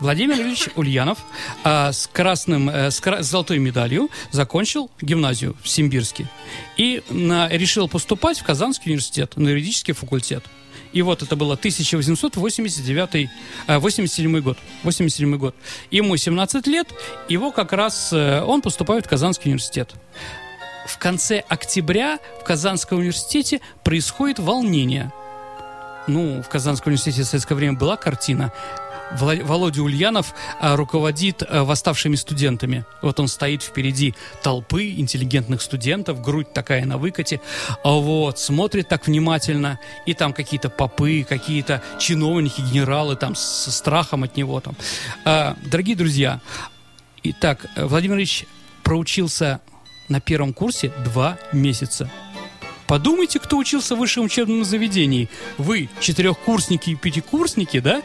Владимир 0.00 0.40
Ильич 0.40 0.68
Ульянов 0.76 1.18
а, 1.64 1.92
с 1.92 2.06
красным, 2.06 2.70
а, 2.72 2.90
с, 2.90 3.00
кра- 3.00 3.22
золотой 3.22 3.58
медалью 3.58 4.10
закончил 4.30 4.90
гимназию 5.00 5.56
в 5.62 5.68
Симбирске 5.68 6.28
и 6.76 7.02
на, 7.10 7.48
решил 7.48 7.88
поступать 7.88 8.38
в 8.38 8.44
Казанский 8.44 8.90
университет 8.92 9.36
на 9.36 9.48
юридический 9.48 9.94
факультет. 9.94 10.44
И 10.92 11.02
вот 11.02 11.22
это 11.22 11.36
было 11.36 11.54
1889 11.54 13.28
87 13.66 14.36
э, 14.36 14.40
год. 14.40 14.58
87 14.84 15.36
год. 15.36 15.54
Ему 15.90 16.16
17 16.16 16.66
лет, 16.66 16.88
его 17.28 17.50
как 17.50 17.72
раз, 17.72 18.10
э, 18.12 18.42
он 18.42 18.62
поступает 18.62 19.06
в 19.06 19.08
Казанский 19.08 19.50
университет. 19.50 19.92
В 20.86 20.98
конце 20.98 21.40
октября 21.40 22.18
в 22.40 22.44
Казанском 22.44 22.98
университете 22.98 23.60
происходит 23.84 24.38
волнение. 24.38 25.12
Ну, 26.06 26.42
в 26.42 26.48
Казанском 26.48 26.92
университете 26.92 27.22
в 27.22 27.26
советское 27.26 27.54
время 27.54 27.74
была 27.74 27.98
картина 27.98 28.52
Володя 29.12 29.82
Ульянов 29.82 30.34
а, 30.60 30.76
руководит 30.76 31.42
а, 31.42 31.64
восставшими 31.64 32.16
студентами. 32.16 32.84
Вот 33.02 33.20
он 33.20 33.28
стоит 33.28 33.62
впереди 33.62 34.14
толпы 34.42 34.90
интеллигентных 34.90 35.62
студентов, 35.62 36.20
грудь 36.20 36.52
такая 36.52 36.84
на 36.84 36.98
выкате, 36.98 37.40
а 37.84 37.92
вот, 37.92 38.38
смотрит 38.38 38.88
так 38.88 39.06
внимательно, 39.06 39.78
и 40.06 40.14
там 40.14 40.32
какие-то 40.32 40.68
попы, 40.68 41.24
какие-то 41.28 41.82
чиновники, 41.98 42.60
генералы 42.60 43.16
там 43.16 43.34
со 43.34 43.70
страхом 43.70 44.24
от 44.24 44.36
него 44.36 44.60
там. 44.60 44.76
Дорогие 45.24 45.96
друзья, 45.96 46.40
итак, 47.22 47.66
Владимир 47.76 48.16
Ильич 48.16 48.46
проучился 48.82 49.60
на 50.08 50.20
первом 50.20 50.52
курсе 50.52 50.92
два 51.04 51.38
месяца. 51.52 52.10
Подумайте, 52.88 53.38
кто 53.38 53.58
учился 53.58 53.94
в 53.94 53.98
высшем 53.98 54.24
учебном 54.24 54.64
заведении. 54.64 55.28
Вы, 55.58 55.90
четырехкурсники 56.00 56.90
и 56.90 56.94
пятикурсники, 56.94 57.80
да? 57.80 58.02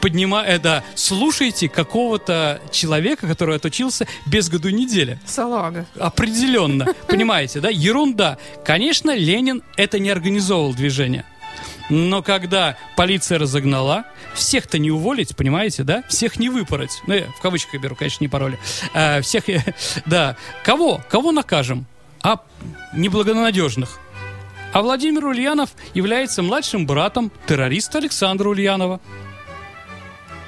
Поднимая, 0.00 0.58
да, 0.58 0.82
слушаете 0.96 1.68
какого-то 1.68 2.60
человека, 2.72 3.28
который 3.28 3.54
отучился 3.56 4.08
без 4.26 4.48
году 4.48 4.70
недели. 4.70 5.20
Салага. 5.24 5.86
Определенно. 6.00 6.92
Понимаете, 7.08 7.60
да? 7.60 7.70
Ерунда. 7.70 8.38
Конечно, 8.64 9.14
Ленин 9.14 9.62
это 9.76 10.00
не 10.00 10.10
организовывал 10.10 10.74
движение. 10.74 11.24
Но 11.88 12.20
когда 12.20 12.76
полиция 12.96 13.38
разогнала, 13.38 14.04
всех-то 14.34 14.78
не 14.78 14.90
уволить, 14.90 15.36
понимаете, 15.36 15.84
да? 15.84 16.02
Всех 16.08 16.40
не 16.40 16.48
выпороть. 16.48 17.02
Ну, 17.06 17.14
я 17.14 17.26
в 17.26 17.40
кавычках 17.40 17.80
беру, 17.80 17.94
конечно, 17.94 18.24
не 18.24 18.28
пароли. 18.28 18.58
А, 18.94 19.20
всех, 19.20 19.44
да. 20.06 20.36
Кого? 20.64 21.00
Кого 21.08 21.30
накажем? 21.30 21.86
А 22.20 22.40
неблагонадежных. 22.94 24.00
А 24.74 24.82
Владимир 24.82 25.24
Ульянов 25.26 25.70
является 25.94 26.42
младшим 26.42 26.84
братом 26.84 27.30
террориста 27.46 27.98
Александра 27.98 28.48
Ульянова. 28.48 29.00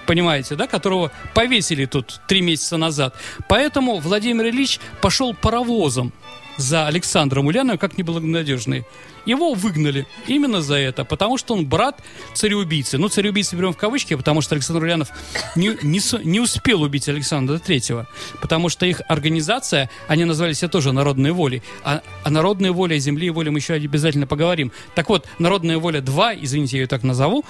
Понимаете, 0.04 0.56
да, 0.56 0.66
которого 0.66 1.12
повесили 1.32 1.84
тут 1.86 2.20
три 2.26 2.40
месяца 2.40 2.76
назад. 2.76 3.14
Поэтому 3.48 3.98
Владимир 3.98 4.46
Ильич 4.46 4.80
пошел 5.00 5.32
паровозом 5.32 6.12
за 6.56 6.88
Александром 6.88 7.46
Ульяновым 7.46 7.78
как 7.78 7.98
неблагонадежный. 7.98 8.84
Его 9.26 9.54
выгнали 9.54 10.06
именно 10.26 10.62
за 10.62 10.76
это, 10.76 11.04
потому 11.04 11.36
что 11.36 11.54
он 11.54 11.66
брат 11.66 12.00
цареубийцы. 12.32 12.96
Ну, 12.96 13.08
цареубийцы 13.08 13.56
берем 13.56 13.72
в 13.72 13.76
кавычки, 13.76 14.14
потому 14.14 14.40
что 14.40 14.54
Александр 14.54 14.84
Ульянов 14.84 15.10
не, 15.56 15.76
не, 15.82 16.00
не 16.24 16.40
успел 16.40 16.82
убить 16.82 17.08
Александра 17.08 17.58
Третьего, 17.58 18.06
потому 18.40 18.68
что 18.68 18.86
их 18.86 19.02
организация, 19.08 19.90
они 20.08 20.24
назвали 20.24 20.52
себя 20.52 20.68
тоже 20.68 20.92
«Народной 20.92 21.32
волей», 21.32 21.62
а, 21.82 22.02
а 22.22 22.30
«Народная 22.30 22.72
воля» 22.72 22.98
земли 22.98 23.26
и 23.26 23.30
воли 23.30 23.48
мы 23.50 23.58
еще 23.58 23.74
обязательно 23.74 24.26
поговорим. 24.26 24.72
Так 24.94 25.08
вот, 25.08 25.26
«Народная 25.38 25.78
воля 25.78 26.00
2», 26.00 26.38
извините, 26.40 26.76
я 26.76 26.82
ее 26.82 26.86
так 26.86 27.02
назову, 27.02 27.44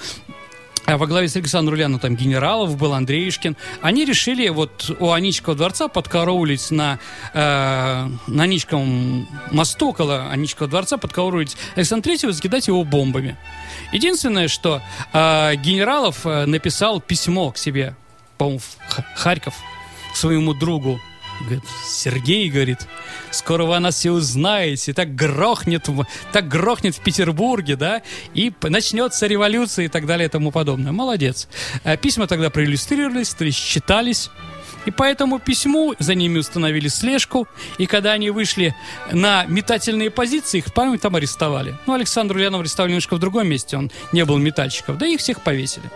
во 0.95 1.05
главе 1.05 1.27
с 1.27 1.35
Александром 1.35 1.73
Ульяновым 1.73 1.99
там 1.99 2.15
генералов 2.15 2.77
был 2.77 2.93
Андреишкин. 2.93 3.57
Они 3.81 4.05
решили 4.05 4.47
вот 4.47 4.89
у 4.99 5.11
Аничкова 5.11 5.57
дворца 5.57 5.89
подкараулить 5.89 6.71
на, 6.71 6.99
э, 7.33 8.07
на 8.27 8.43
Аничковом 8.43 9.27
мосту 9.51 9.89
около 9.89 10.29
Аничкова 10.29 10.69
дворца, 10.69 10.97
подкараулить 10.97 11.57
Александра 11.75 12.05
Третьего, 12.05 12.31
закидать 12.31 12.67
его 12.67 12.85
бомбами. 12.85 13.35
Единственное, 13.91 14.47
что 14.47 14.81
э, 15.11 15.55
генералов 15.55 16.25
э, 16.25 16.45
написал 16.45 17.01
письмо 17.01 17.51
к 17.51 17.57
себе, 17.57 17.93
по-моему, 18.37 18.61
Харьков, 19.15 19.55
своему 20.13 20.53
другу 20.53 21.01
Сергей, 21.85 22.49
говорит, 22.49 22.79
скоро 23.31 23.65
вы 23.65 23.75
о 23.75 23.79
нас 23.79 23.95
все 23.95 24.11
узнаете, 24.11 24.93
так 24.93 25.15
грохнет, 25.15 25.87
так 26.31 26.47
грохнет 26.47 26.95
в 26.95 27.01
Петербурге, 27.01 27.75
да, 27.75 28.01
и 28.33 28.51
начнется 28.63 29.27
революция 29.27 29.85
и 29.85 29.87
так 29.87 30.05
далее 30.05 30.27
и 30.27 30.29
тому 30.29 30.51
подобное. 30.51 30.91
Молодец. 30.91 31.47
А 31.83 31.97
письма 31.97 32.27
тогда 32.27 32.49
проиллюстрировались, 32.49 33.33
то 33.33 33.45
есть 33.45 33.63
читались, 33.63 34.29
и 34.85 34.91
по 34.91 35.03
этому 35.03 35.39
письму 35.39 35.95
за 35.99 36.15
ними 36.15 36.39
установили 36.39 36.87
слежку, 36.87 37.47
и 37.77 37.87
когда 37.87 38.13
они 38.13 38.29
вышли 38.29 38.73
на 39.11 39.45
метательные 39.45 40.09
позиции, 40.09 40.59
их 40.59 40.73
память 40.73 41.01
там 41.01 41.15
арестовали. 41.15 41.75
Ну, 41.85 41.93
Александру 41.93 42.37
Ульянова 42.37 42.61
арестовали 42.61 42.91
немножко 42.91 43.15
в 43.15 43.19
другом 43.19 43.47
месте, 43.47 43.77
он 43.77 43.91
не 44.13 44.23
был 44.23 44.37
метальщиков, 44.37 44.97
да 44.97 45.05
их 45.05 45.19
всех 45.19 45.41
повесили. 45.41 45.91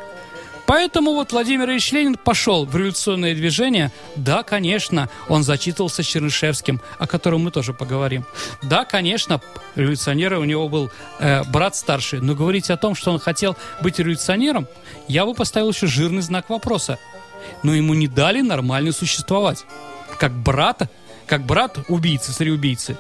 Поэтому 0.66 1.14
вот 1.14 1.32
Владимир 1.32 1.70
Ильич 1.70 1.92
Ленин 1.92 2.16
пошел 2.16 2.66
в 2.66 2.76
революционное 2.76 3.36
движение. 3.36 3.92
Да, 4.16 4.44
конечно, 4.44 5.10
он 5.28 5.44
зачитывался 5.44 6.04
Чернышевским, 6.04 6.82
о 6.98 7.08
котором 7.08 7.44
мы 7.44 7.52
тоже 7.52 7.74
поговорим. 7.74 8.26
Да, 8.62 8.86
конечно, 8.86 9.42
революционеры 9.76 10.40
у 10.40 10.44
него 10.46 10.70
был 10.70 10.90
э, 11.20 11.44
брат 11.46 11.76
старший, 11.76 12.22
но 12.22 12.36
говорить 12.36 12.70
о 12.70 12.78
том, 12.78 12.96
что 12.96 13.12
он 13.12 13.20
хотел 13.20 13.58
быть 13.82 14.00
революционером, 14.00 14.68
я 15.08 15.26
бы 15.26 15.34
поставил 15.34 15.72
еще 15.72 15.88
жирный 15.88 16.22
знак 16.22 16.50
вопроса. 16.50 17.00
Но 17.64 17.74
ему 17.74 17.94
не 17.94 18.08
дали 18.08 18.42
нормально 18.42 18.92
существовать. 18.92 19.66
Как 20.20 20.32
брата, 20.32 20.90
как 21.26 21.46
брат 21.46 21.80
убийцы, 21.88 22.32
цареубийцы. 22.32 22.98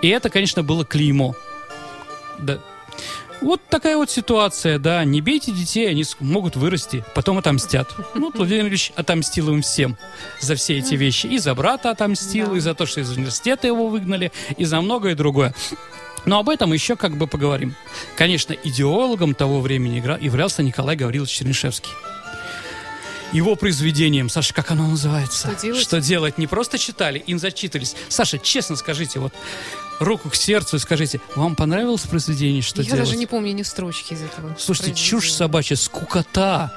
И 0.00 0.08
это, 0.08 0.30
конечно, 0.30 0.62
было 0.62 0.84
клеймо. 0.84 1.34
Да. 2.38 2.60
Вот 3.40 3.60
такая 3.68 3.96
вот 3.96 4.10
ситуация, 4.10 4.78
да. 4.78 5.02
Не 5.04 5.20
бейте 5.22 5.50
детей, 5.52 5.88
они 5.88 6.04
могут 6.20 6.56
вырасти, 6.56 7.02
потом 7.14 7.38
отомстят. 7.38 7.88
Ну, 8.14 8.30
Владимир 8.34 8.66
Ильич 8.66 8.92
отомстил 8.96 9.48
им 9.50 9.62
всем 9.62 9.96
за 10.40 10.54
все 10.56 10.78
эти 10.78 10.94
вещи. 10.94 11.26
И 11.26 11.38
за 11.38 11.54
брата 11.54 11.90
отомстил, 11.90 12.50
Да. 12.50 12.56
и 12.56 12.60
за 12.60 12.74
то, 12.74 12.84
что 12.86 13.00
из 13.00 13.10
университета 13.10 13.66
его 13.66 13.88
выгнали, 13.88 14.30
и 14.58 14.64
за 14.64 14.80
многое 14.82 15.14
другое. 15.14 15.54
Но 16.26 16.38
об 16.38 16.50
этом 16.50 16.72
еще 16.74 16.96
как 16.96 17.16
бы 17.16 17.26
поговорим. 17.26 17.74
Конечно, 18.14 18.52
идеологом 18.52 19.34
того 19.34 19.60
времени 19.60 20.00
игра- 20.00 20.18
являлся 20.20 20.62
Николай 20.62 20.94
Гаврилович 20.96 21.30
Чернышевский. 21.30 21.92
Его 23.32 23.54
произведением, 23.54 24.28
Саша, 24.28 24.52
как 24.52 24.70
оно 24.72 24.86
называется? 24.88 25.48
Что 25.52 25.62
делать? 25.62 25.80
Что 25.82 26.00
делать? 26.00 26.38
Не 26.38 26.46
просто 26.48 26.78
читали, 26.78 27.18
им 27.20 27.38
зачитывались. 27.38 27.94
Саша, 28.08 28.38
честно 28.38 28.74
скажите, 28.74 29.20
вот 29.20 29.32
руку 30.00 30.30
к 30.30 30.34
сердцу 30.34 30.76
и 30.76 30.78
скажите, 30.80 31.20
вам 31.36 31.54
понравилось 31.54 32.02
произведение, 32.02 32.60
что 32.62 32.82
Я 32.82 32.88
делать? 32.90 33.04
даже 33.04 33.16
не 33.16 33.26
помню 33.26 33.52
ни 33.52 33.62
строчки 33.62 34.14
из 34.14 34.22
этого. 34.22 34.56
Слушайте, 34.58 34.94
чушь 34.94 35.30
собачья, 35.32 35.76
скукота. 35.76 36.72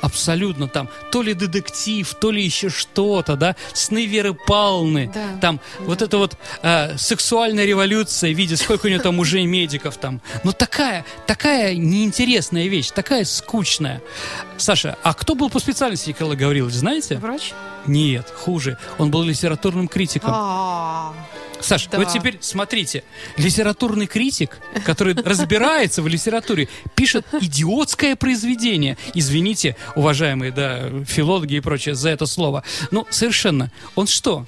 Абсолютно 0.00 0.68
там. 0.68 0.88
То 1.10 1.22
ли 1.22 1.34
детектив, 1.34 2.12
то 2.14 2.30
ли 2.30 2.42
еще 2.42 2.68
что-то, 2.68 3.36
да? 3.36 3.56
Сны 3.72 4.06
Веры 4.06 4.34
Павловны. 4.34 5.10
Да, 5.14 5.38
Там 5.40 5.60
вот 5.80 6.02
эта 6.02 6.18
вот 6.18 6.36
э, 6.62 6.96
сексуальная 6.96 7.64
революция, 7.64 8.32
видя, 8.32 8.56
сколько 8.56 8.86
у 8.86 8.88
нее 8.88 9.00
там 9.00 9.16
мужей 9.16 9.46
медиков 9.46 9.96
там. 9.96 10.20
Ну 10.44 10.52
такая, 10.52 11.04
такая 11.26 11.74
неинтересная 11.74 12.66
вещь, 12.66 12.90
такая 12.90 13.24
скучная. 13.24 14.02
Саша, 14.56 14.96
а 15.02 15.14
кто 15.14 15.34
был 15.34 15.50
по 15.50 15.58
специальности 15.58 16.10
Николай 16.10 16.36
Гаврилович, 16.36 16.74
знаете? 16.74 17.16
Врач? 17.16 17.52
Нет, 17.86 18.28
хуже. 18.30 18.78
Он 18.98 19.10
был 19.10 19.22
литературным 19.22 19.88
критиком. 19.88 20.30
А, 20.34 21.14
Саш, 21.60 21.86
Да. 21.88 21.98
вот 21.98 22.08
теперь 22.08 22.38
смотрите. 22.40 23.04
Литературный 23.36 24.06
критик, 24.06 24.58
который 24.84 25.14
разбирается 25.14 26.02
в 26.02 26.08
литературе, 26.08 26.68
пишет 26.94 27.26
идиотское 27.40 28.16
произведение. 28.16 28.96
Извините, 29.14 29.76
уважаемые, 29.96 30.52
да, 30.52 30.90
филологи 31.04 31.54
и 31.54 31.60
прочее, 31.60 31.94
за 31.94 32.10
это 32.10 32.26
слово. 32.26 32.64
Ну, 32.90 33.06
совершенно. 33.10 33.70
Он 33.94 34.06
что? 34.06 34.46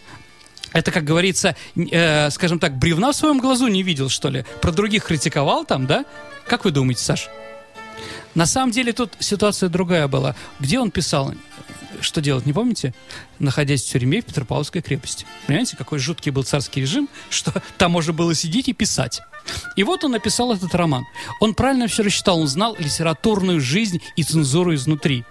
Это, 0.72 0.90
как 0.90 1.05
говорится, 1.05 1.55
э, 1.77 2.31
скажем 2.31 2.59
так, 2.59 2.79
бревна 2.79 3.12
в 3.12 3.16
своем 3.16 3.38
глазу 3.38 3.66
не 3.68 3.83
видел, 3.83 4.09
что 4.09 4.31
ли? 4.31 4.44
Про 4.62 4.72
других 4.72 5.05
критиковал 5.05 5.64
там, 5.66 5.87
да? 5.87 6.05
Как 6.46 6.64
вы 6.64 6.70
думаете, 6.70 7.03
Саш? 7.03 7.29
На 8.35 8.46
самом 8.46 8.70
деле 8.72 8.94
тут 8.94 9.12
ситуация 9.18 9.68
другая 9.68 10.09
была. 10.09 10.35
Где 10.59 10.79
он 10.81 10.90
писал? 10.90 11.35
Что 12.03 12.21
делать, 12.21 12.47
не 12.47 12.53
помните? 12.53 12.95
Находясь 13.38 13.83
в 13.85 13.91
тюрьме 13.91 14.21
в 14.21 14.27
Петропавловской 14.27 14.83
крепости. 14.83 15.27
Понимаете, 15.47 15.77
какой 15.77 15.99
жуткий 15.99 16.31
был 16.31 16.43
царский 16.43 16.81
режим, 16.81 17.09
что 17.31 17.53
там 17.79 17.93
можно 17.93 18.12
было 18.12 18.35
сидеть 18.35 18.69
и 18.69 18.73
писать. 18.73 19.21
И 19.77 19.83
вот 19.83 20.05
он 20.05 20.12
написал 20.12 20.53
этот 20.53 20.75
роман. 20.75 21.05
Он 21.41 21.55
правильно 21.55 21.87
все 21.87 22.03
рассчитал, 22.03 22.41
он 22.41 22.49
знал 22.49 22.77
литературную 22.79 23.61
жизнь 23.61 24.01
и 24.17 24.23
цензуру 24.23 24.75
изнутри. 24.75 25.25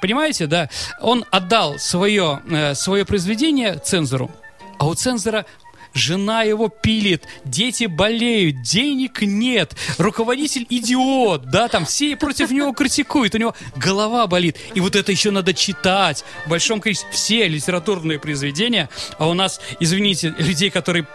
Понимаете, 0.00 0.46
да? 0.46 0.68
Он 1.00 1.24
отдал 1.30 1.78
свое, 1.78 2.42
э, 2.50 2.74
свое 2.74 3.04
произведение 3.04 3.78
цензору, 3.78 4.30
а 4.78 4.86
у 4.86 4.94
цензора 4.94 5.46
Жена 5.94 6.42
его 6.42 6.68
пилит, 6.68 7.24
дети 7.44 7.84
болеют, 7.84 8.62
денег 8.62 9.22
нет, 9.22 9.74
руководитель 9.98 10.66
идиот, 10.68 11.50
да, 11.50 11.68
там 11.68 11.86
все 11.86 12.16
против 12.16 12.50
него 12.50 12.72
критикуют, 12.72 13.34
у 13.34 13.38
него 13.38 13.54
голова 13.76 14.26
болит. 14.26 14.56
И 14.74 14.80
вот 14.80 14.96
это 14.96 15.12
еще 15.12 15.30
надо 15.30 15.54
читать 15.54 16.24
в 16.46 16.50
большом 16.50 16.80
количестве. 16.80 17.10
Все 17.12 17.48
литературные 17.48 18.18
произведения, 18.18 18.88
а 19.18 19.28
у 19.28 19.34
нас, 19.34 19.60
извините, 19.80 20.34
людей, 20.38 20.70
которые 20.70 21.06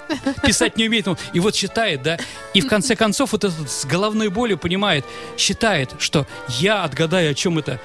писать 0.46 0.78
не 0.78 0.88
умеют, 0.88 1.06
ну, 1.06 1.18
и 1.34 1.40
вот 1.40 1.54
читает, 1.54 2.02
да, 2.02 2.18
и 2.54 2.62
в 2.62 2.68
конце 2.68 2.96
концов 2.96 3.32
вот 3.32 3.44
этот 3.44 3.70
с 3.70 3.86
головной 3.86 4.30
болью 4.30 4.58
понимает, 4.58 5.06
считает, 5.38 5.92
что 6.00 6.28
я 6.48 6.84
отгадаю, 6.84 7.32
о 7.32 7.34
чем 7.34 7.60
это 7.60 7.80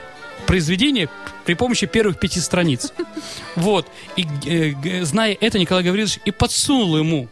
произведение 0.46 1.09
при 1.44 1.55
помощи 1.55 1.87
первых 1.87 2.18
пяти 2.18 2.40
страниц. 2.40 2.92
Вот. 3.57 3.88
И 4.16 4.24
э, 4.46 5.05
зная 5.05 5.37
это, 5.40 5.59
Николай 5.59 5.83
Гаврилович 5.83 6.20
и 6.24 6.31
подсунул 6.31 6.96
ему, 6.96 7.29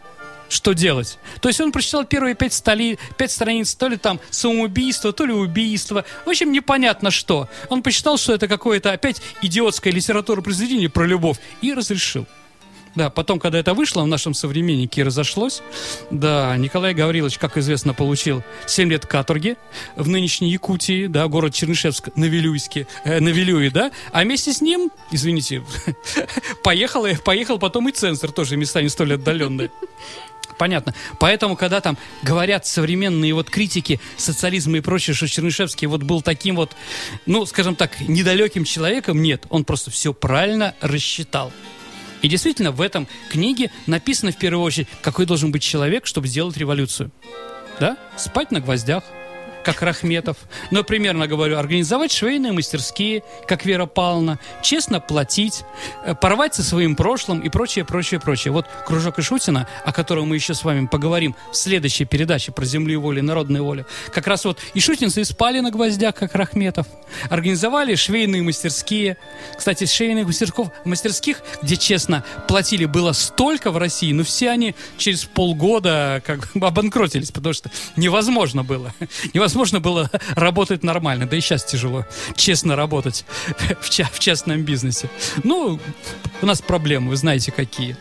что 0.48 0.72
делать. 0.72 1.18
То 1.40 1.48
есть 1.48 1.60
он 1.60 1.72
прочитал 1.72 2.04
первые 2.04 2.34
пять, 2.34 2.52
столи, 2.52 2.98
пять 3.16 3.30
страниц, 3.30 3.74
то 3.74 3.88
ли 3.88 3.96
там 3.96 4.20
самоубийство, 4.30 5.12
то 5.12 5.24
ли 5.24 5.32
убийство. 5.32 6.04
В 6.24 6.30
общем, 6.30 6.52
непонятно 6.52 7.10
что. 7.10 7.48
Он 7.68 7.82
посчитал, 7.82 8.16
что 8.18 8.34
это 8.34 8.48
какое-то 8.48 8.92
опять 8.92 9.22
идиотское 9.42 9.92
литература 9.92 10.40
произведение 10.40 10.88
про 10.88 11.04
любовь 11.04 11.38
и 11.62 11.72
разрешил. 11.72 12.26
Да, 12.96 13.10
потом, 13.10 13.38
когда 13.38 13.58
это 13.58 13.74
вышло 13.74 14.02
в 14.02 14.06
нашем 14.06 14.32
современнике 14.32 15.02
разошлось, 15.02 15.62
да, 16.10 16.56
Николай 16.56 16.94
Гаврилович, 16.94 17.36
как 17.38 17.58
известно, 17.58 17.92
получил 17.92 18.42
7 18.66 18.90
лет 18.90 19.04
каторги 19.04 19.56
в 19.96 20.08
нынешней 20.08 20.50
Якутии, 20.50 21.06
да, 21.06 21.28
город 21.28 21.52
Чернышевск, 21.54 22.08
на 22.16 22.24
Вилюйске, 22.24 22.86
э, 23.04 23.20
на 23.20 23.70
да, 23.70 23.90
а 24.12 24.22
вместе 24.22 24.52
с 24.52 24.62
ним, 24.62 24.90
извините, 25.10 25.62
поехал, 26.64 27.04
и- 27.04 27.16
поехал 27.16 27.58
потом 27.58 27.88
и 27.90 27.92
цензор, 27.92 28.32
тоже 28.32 28.56
места 28.56 28.80
не 28.80 28.88
столь 28.88 29.14
отдаленные. 29.14 29.70
Понятно. 30.58 30.94
Поэтому, 31.18 31.54
когда 31.54 31.82
там 31.82 31.98
говорят 32.22 32.66
современные 32.66 33.34
вот 33.34 33.50
критики 33.50 34.00
социализма 34.16 34.78
и 34.78 34.80
прочее, 34.80 35.14
что 35.14 35.28
Чернышевский 35.28 35.86
вот 35.86 36.02
был 36.02 36.22
таким 36.22 36.56
вот, 36.56 36.74
ну, 37.26 37.44
скажем 37.44 37.76
так, 37.76 38.00
недалеким 38.00 38.64
человеком, 38.64 39.20
нет, 39.20 39.44
он 39.50 39.64
просто 39.64 39.90
все 39.90 40.14
правильно 40.14 40.74
рассчитал. 40.80 41.52
И 42.22 42.28
действительно, 42.28 42.72
в 42.72 42.80
этом 42.80 43.06
книге 43.30 43.70
написано 43.86 44.32
в 44.32 44.36
первую 44.36 44.64
очередь, 44.64 44.88
какой 45.02 45.26
должен 45.26 45.52
быть 45.52 45.62
человек, 45.62 46.06
чтобы 46.06 46.28
сделать 46.28 46.56
революцию. 46.56 47.10
Да? 47.78 47.96
Спать 48.16 48.50
на 48.50 48.60
гвоздях, 48.60 49.04
как 49.66 49.82
Рахметов. 49.82 50.36
Но 50.70 50.84
примерно 50.84 51.26
говорю, 51.26 51.58
организовать 51.58 52.12
швейные 52.12 52.52
мастерские, 52.52 53.24
как 53.48 53.66
Вера 53.66 53.86
Павловна, 53.86 54.38
честно 54.62 55.00
платить, 55.00 55.64
э, 56.04 56.14
порвать 56.14 56.54
со 56.54 56.62
своим 56.62 56.94
прошлым 56.94 57.40
и 57.40 57.48
прочее, 57.48 57.84
прочее, 57.84 58.20
прочее. 58.20 58.52
Вот 58.52 58.66
кружок 58.86 59.18
Ишутина, 59.18 59.66
о 59.84 59.92
котором 59.92 60.28
мы 60.28 60.36
еще 60.36 60.54
с 60.54 60.62
вами 60.62 60.86
поговорим 60.86 61.34
в 61.50 61.56
следующей 61.56 62.04
передаче 62.04 62.52
про 62.52 62.64
землю 62.64 62.92
и 62.92 62.96
волю, 62.96 63.24
народную 63.24 63.64
волю. 63.64 63.86
Как 64.12 64.28
раз 64.28 64.44
вот 64.44 64.60
ишутинцы 64.74 65.22
и 65.22 65.24
спали 65.24 65.58
на 65.58 65.72
гвоздях, 65.72 66.14
как 66.14 66.36
Рахметов. 66.36 66.86
Организовали 67.28 67.96
швейные 67.96 68.42
мастерские. 68.42 69.16
Кстати, 69.58 69.84
швейных 69.84 70.28
мастерсков, 70.28 70.70
мастерских, 70.84 71.42
где, 71.60 71.76
честно, 71.76 72.22
платили 72.46 72.84
было 72.84 73.10
столько 73.10 73.72
в 73.72 73.78
России, 73.78 74.12
но 74.12 74.22
все 74.22 74.50
они 74.50 74.76
через 74.96 75.24
полгода 75.24 76.22
как 76.24 76.50
обанкротились, 76.54 77.32
потому 77.32 77.52
что 77.52 77.68
невозможно 77.96 78.62
было. 78.62 78.94
Невозможно 79.34 79.55
было 79.80 80.10
работать 80.34 80.82
нормально. 80.82 81.26
Да 81.26 81.36
и 81.36 81.40
сейчас 81.40 81.64
тяжело, 81.64 82.06
честно 82.36 82.76
работать 82.76 83.24
в, 83.80 83.90
ча- 83.90 84.08
в 84.12 84.18
частном 84.18 84.62
бизнесе. 84.62 85.08
Ну, 85.42 85.78
у 86.42 86.46
нас 86.46 86.60
проблемы, 86.62 87.10
вы 87.10 87.16
знаете, 87.16 87.52
какие. 87.52 87.96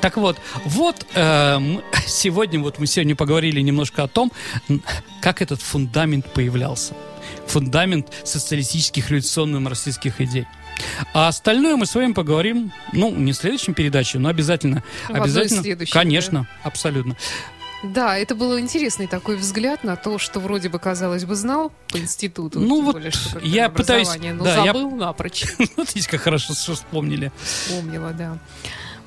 Так 0.00 0.16
вот, 0.16 0.38
вот 0.64 1.06
э, 1.14 1.58
сегодня 2.06 2.60
вот 2.60 2.78
мы 2.78 2.86
сегодня 2.86 3.14
поговорили 3.14 3.60
немножко 3.60 4.02
о 4.04 4.08
том, 4.08 4.32
как 5.20 5.42
этот 5.42 5.60
фундамент 5.60 6.32
появлялся. 6.32 6.94
Фундамент 7.46 8.08
социалистических 8.24 9.10
революционно-марксистских 9.10 10.20
идей. 10.20 10.46
А 11.12 11.28
остальное 11.28 11.76
мы 11.76 11.84
с 11.84 11.94
вами 11.94 12.12
поговорим, 12.12 12.72
ну, 12.92 13.10
не 13.10 13.32
в 13.32 13.36
следующем 13.36 13.74
передаче, 13.74 14.18
но 14.18 14.28
обязательно. 14.30 14.82
В 15.06 15.10
одной 15.10 15.24
обязательно. 15.24 15.62
следующих, 15.62 15.92
Конечно, 15.92 16.46
абсолютно. 16.62 17.16
Да, 17.82 18.16
это 18.18 18.34
был 18.34 18.58
интересный 18.58 19.06
такой 19.06 19.36
взгляд 19.36 19.84
на 19.84 19.96
то, 19.96 20.18
что 20.18 20.38
вроде 20.38 20.68
бы, 20.68 20.78
казалось 20.78 21.24
бы, 21.24 21.34
знал 21.34 21.72
по 21.88 21.98
институту. 21.98 22.60
Ну 22.60 22.82
вот 22.82 22.92
более, 22.92 23.10
что 23.10 23.38
я 23.38 23.70
пытаюсь- 23.70 24.08
Но 24.18 24.44
да, 24.44 24.56
я- 24.64 24.66
забыл 24.66 24.90
напрочь. 24.90 25.44
Вот 25.76 25.88
видите, 25.94 26.10
как 26.10 26.20
хорошо 26.20 26.52
что 26.54 26.74
вспомнили. 26.74 27.32
Помнила, 27.70 28.10
да. 28.12 28.38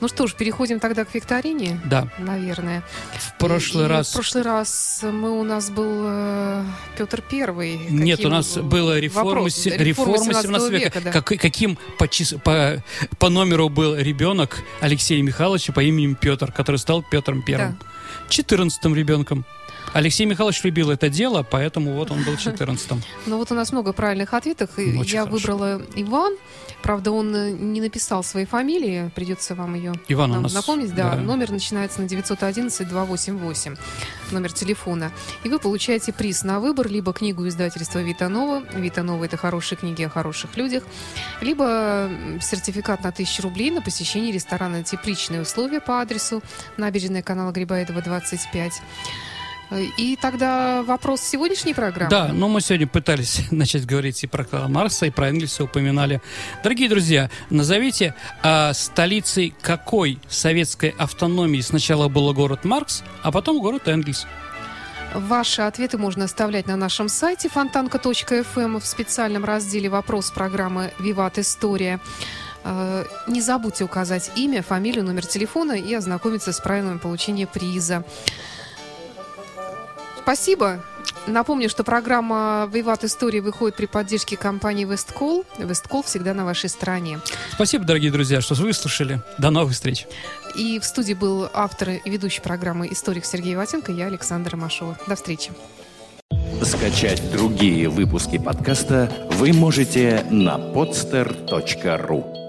Ну 0.04 0.10
что 0.10 0.28
ж, 0.28 0.34
переходим 0.34 0.82
тогда 0.82 1.06
к 1.06 1.16
викторине, 1.16 1.80
Да, 1.86 2.10
наверное. 2.20 2.84
в 3.18 3.38
прошлый 3.38 3.86
И 3.86 3.88
раз... 3.88 4.10
В 4.10 4.14
прошлый 4.16 4.44
раз 4.44 5.00
мы 5.02 5.32
у 5.32 5.44
нас 5.46 5.70
был 5.70 6.02
э, 6.04 6.66
Петр 6.98 7.22
Первый. 7.22 7.78
Нет, 7.90 8.18
Каким, 8.18 8.32
у 8.34 8.36
нас 8.36 8.58
была 8.58 9.00
реформа, 9.00 9.30
вопрос? 9.30 9.54
се- 9.56 9.70
Да, 9.78 9.82
реформа 9.82 10.18
17 10.18 10.42
17 10.44 10.72
века. 10.72 11.00
да. 11.02 11.12
Как- 11.14 11.40
каким 11.40 11.78
по, 11.98 12.04
чис- 12.04 12.38
по, 12.38 12.84
по 13.18 13.30
номеру 13.30 13.70
был 13.70 13.96
ребенок 13.96 14.62
Алексея 14.82 15.24
Михайловича 15.24 15.72
по 15.72 15.80
имени 15.82 16.16
Петр, 16.16 16.52
который 16.52 16.76
стал 16.80 17.02
Петром 17.02 17.42
Первым? 17.42 17.80
Четырнадцатым 18.28 18.94
ребенком. 18.96 19.46
Алексей 19.94 20.26
Михайлович 20.26 20.64
любил 20.64 20.92
это 20.92 21.10
дело, 21.10 21.44
поэтому 21.44 21.94
вот 21.94 22.12
он 22.12 22.24
был 22.24 22.38
четырнадцатым. 22.38 23.02
Ну 23.26 23.38
вот 23.38 23.52
у 23.52 23.56
нас 23.56 23.72
много 23.72 23.94
правильных 23.94 24.34
ответов. 24.34 24.72
Ну, 24.78 25.00
очень 25.02 25.16
я 25.16 25.26
хорошо. 25.26 25.38
выбрала 25.38 25.82
Иван. 25.96 26.36
Правда, 26.82 27.12
он 27.12 27.34
э, 27.34 27.52
не 27.52 27.80
написал 27.80 28.24
своей 28.24 28.46
фамилии. 28.46 29.10
Придется 29.16 29.56
вам 29.56 29.76
ее 29.76 29.94
Иван 30.10 30.32
у 30.32 30.34
нам 30.34 30.44
нас... 30.44 30.54
напомнить. 30.54 30.94
Да, 30.94 31.16
да. 31.16 31.22
номер 31.22 31.52
начинается 31.52 32.02
на 32.02 32.06
911-288. 32.06 33.78
Номер 34.32 34.52
телефона. 34.52 35.12
И 35.44 35.50
вы 35.50 35.60
получаете 35.60 36.12
приз 36.12 36.44
на 36.44 36.60
выбор. 36.60 36.90
Либо 36.90 37.14
книгу 37.14 37.48
издательства 37.48 38.00
Витанова. 38.00 38.64
Витанова– 38.74 39.24
это 39.26 39.38
хорошие 39.38 39.78
книги 39.78 40.04
о 40.04 40.10
хороших 40.10 40.58
людях. 40.58 40.84
Либо 41.40 42.10
сертификат 42.42 43.04
на 43.04 43.10
1000 43.10 43.42
рублей 43.44 43.72
на 43.72 43.82
посещение 43.82 44.34
ресторана 44.34 44.84
«Тепличные 44.84 45.42
условия» 45.42 45.80
по 45.80 46.02
адресу 46.02 46.42
набережная 46.78 47.22
канала 47.22 47.52
Грибоедова, 47.52 48.02
25. 48.02 48.82
И 49.98 50.18
тогда 50.22 50.84
вопрос 50.84 51.22
сегодняшней 51.22 51.74
программы. 51.74 52.10
Да, 52.10 52.30
но 52.34 52.48
мы 52.48 52.62
сегодня 52.62 52.88
пытались 52.88 53.42
начать 53.52 53.86
говорить 53.86 54.24
и 54.24 54.28
про 54.28 54.44
Карла 54.44 54.68
Маркса, 54.68 55.06
и 55.06 55.10
про 55.10 55.30
Энгельса 55.30 55.64
упоминали. 55.64 56.22
Дорогие 56.64 56.90
друзья, 56.90 57.30
назовите 57.50 58.16
а, 58.42 58.74
столицей 58.74 59.54
какой 59.62 60.20
советской 60.30 60.94
автономии 60.98 61.62
сначала 61.62 62.08
был 62.08 62.34
город 62.34 62.66
Маркс, 62.66 63.04
а 63.22 63.32
потом 63.32 63.60
город 63.60 63.88
Энгельс. 63.88 64.28
Ваши 65.14 65.62
ответы 65.62 65.98
можно 65.98 66.26
оставлять 66.26 66.66
на 66.66 66.76
нашем 66.76 67.08
сайте 67.08 67.48
фонтанка.фм 67.48 68.80
в 68.80 68.86
специальном 68.86 69.46
разделе 69.46 69.88
«Вопрос» 69.88 70.32
программы 70.32 70.92
«Виват 71.00 71.38
История». 71.38 72.00
Э, 72.64 73.06
не 73.28 73.42
забудьте 73.42 73.84
указать 73.84 74.32
имя, 74.36 74.64
фамилию, 74.64 75.04
номер 75.04 75.26
телефона 75.26 75.74
и 75.74 75.94
ознакомиться 75.94 76.52
с 76.52 76.60
правилами 76.60 76.98
получения 76.98 77.46
приза. 77.46 78.04
Спасибо. 80.24 80.82
Напомню, 81.28 81.70
что 81.70 81.84
программа 81.84 82.70
«Виват 82.74 83.04
История» 83.04 83.42
выходит 83.42 83.76
при 83.76 83.86
поддержке 83.86 84.36
компании 84.38 84.86
«Весткол». 84.86 85.46
«Весткол» 85.58 86.04
всегда 86.04 86.34
на 86.34 86.46
вашей 86.46 86.70
стороне. 86.70 87.20
Спасибо, 87.52 87.86
дорогие 87.86 88.12
друзья, 88.12 88.42
что 88.42 88.56
выслушали. 88.56 89.22
До 89.38 89.50
новых 89.50 89.74
встреч. 89.74 90.08
И 90.56 90.80
в 90.80 90.86
студии 90.86 91.14
был 91.14 91.50
автор 91.54 91.92
и 91.92 92.10
ведущий 92.10 92.42
программы 92.42 92.88
«Историк» 92.92 93.26
Сергей 93.26 93.56
Ватенко, 93.56 93.92
я 93.92 94.08
Александра 94.08 94.58
Машова. 94.58 94.98
До 95.08 95.16
встречи. 95.16 95.52
Скачать 96.62 97.32
другие 97.32 97.90
выпуски 97.90 98.38
подкаста 98.38 99.12
вы 99.32 99.52
можете 99.52 100.26
на 100.30 100.56
podster.ru 100.58 102.43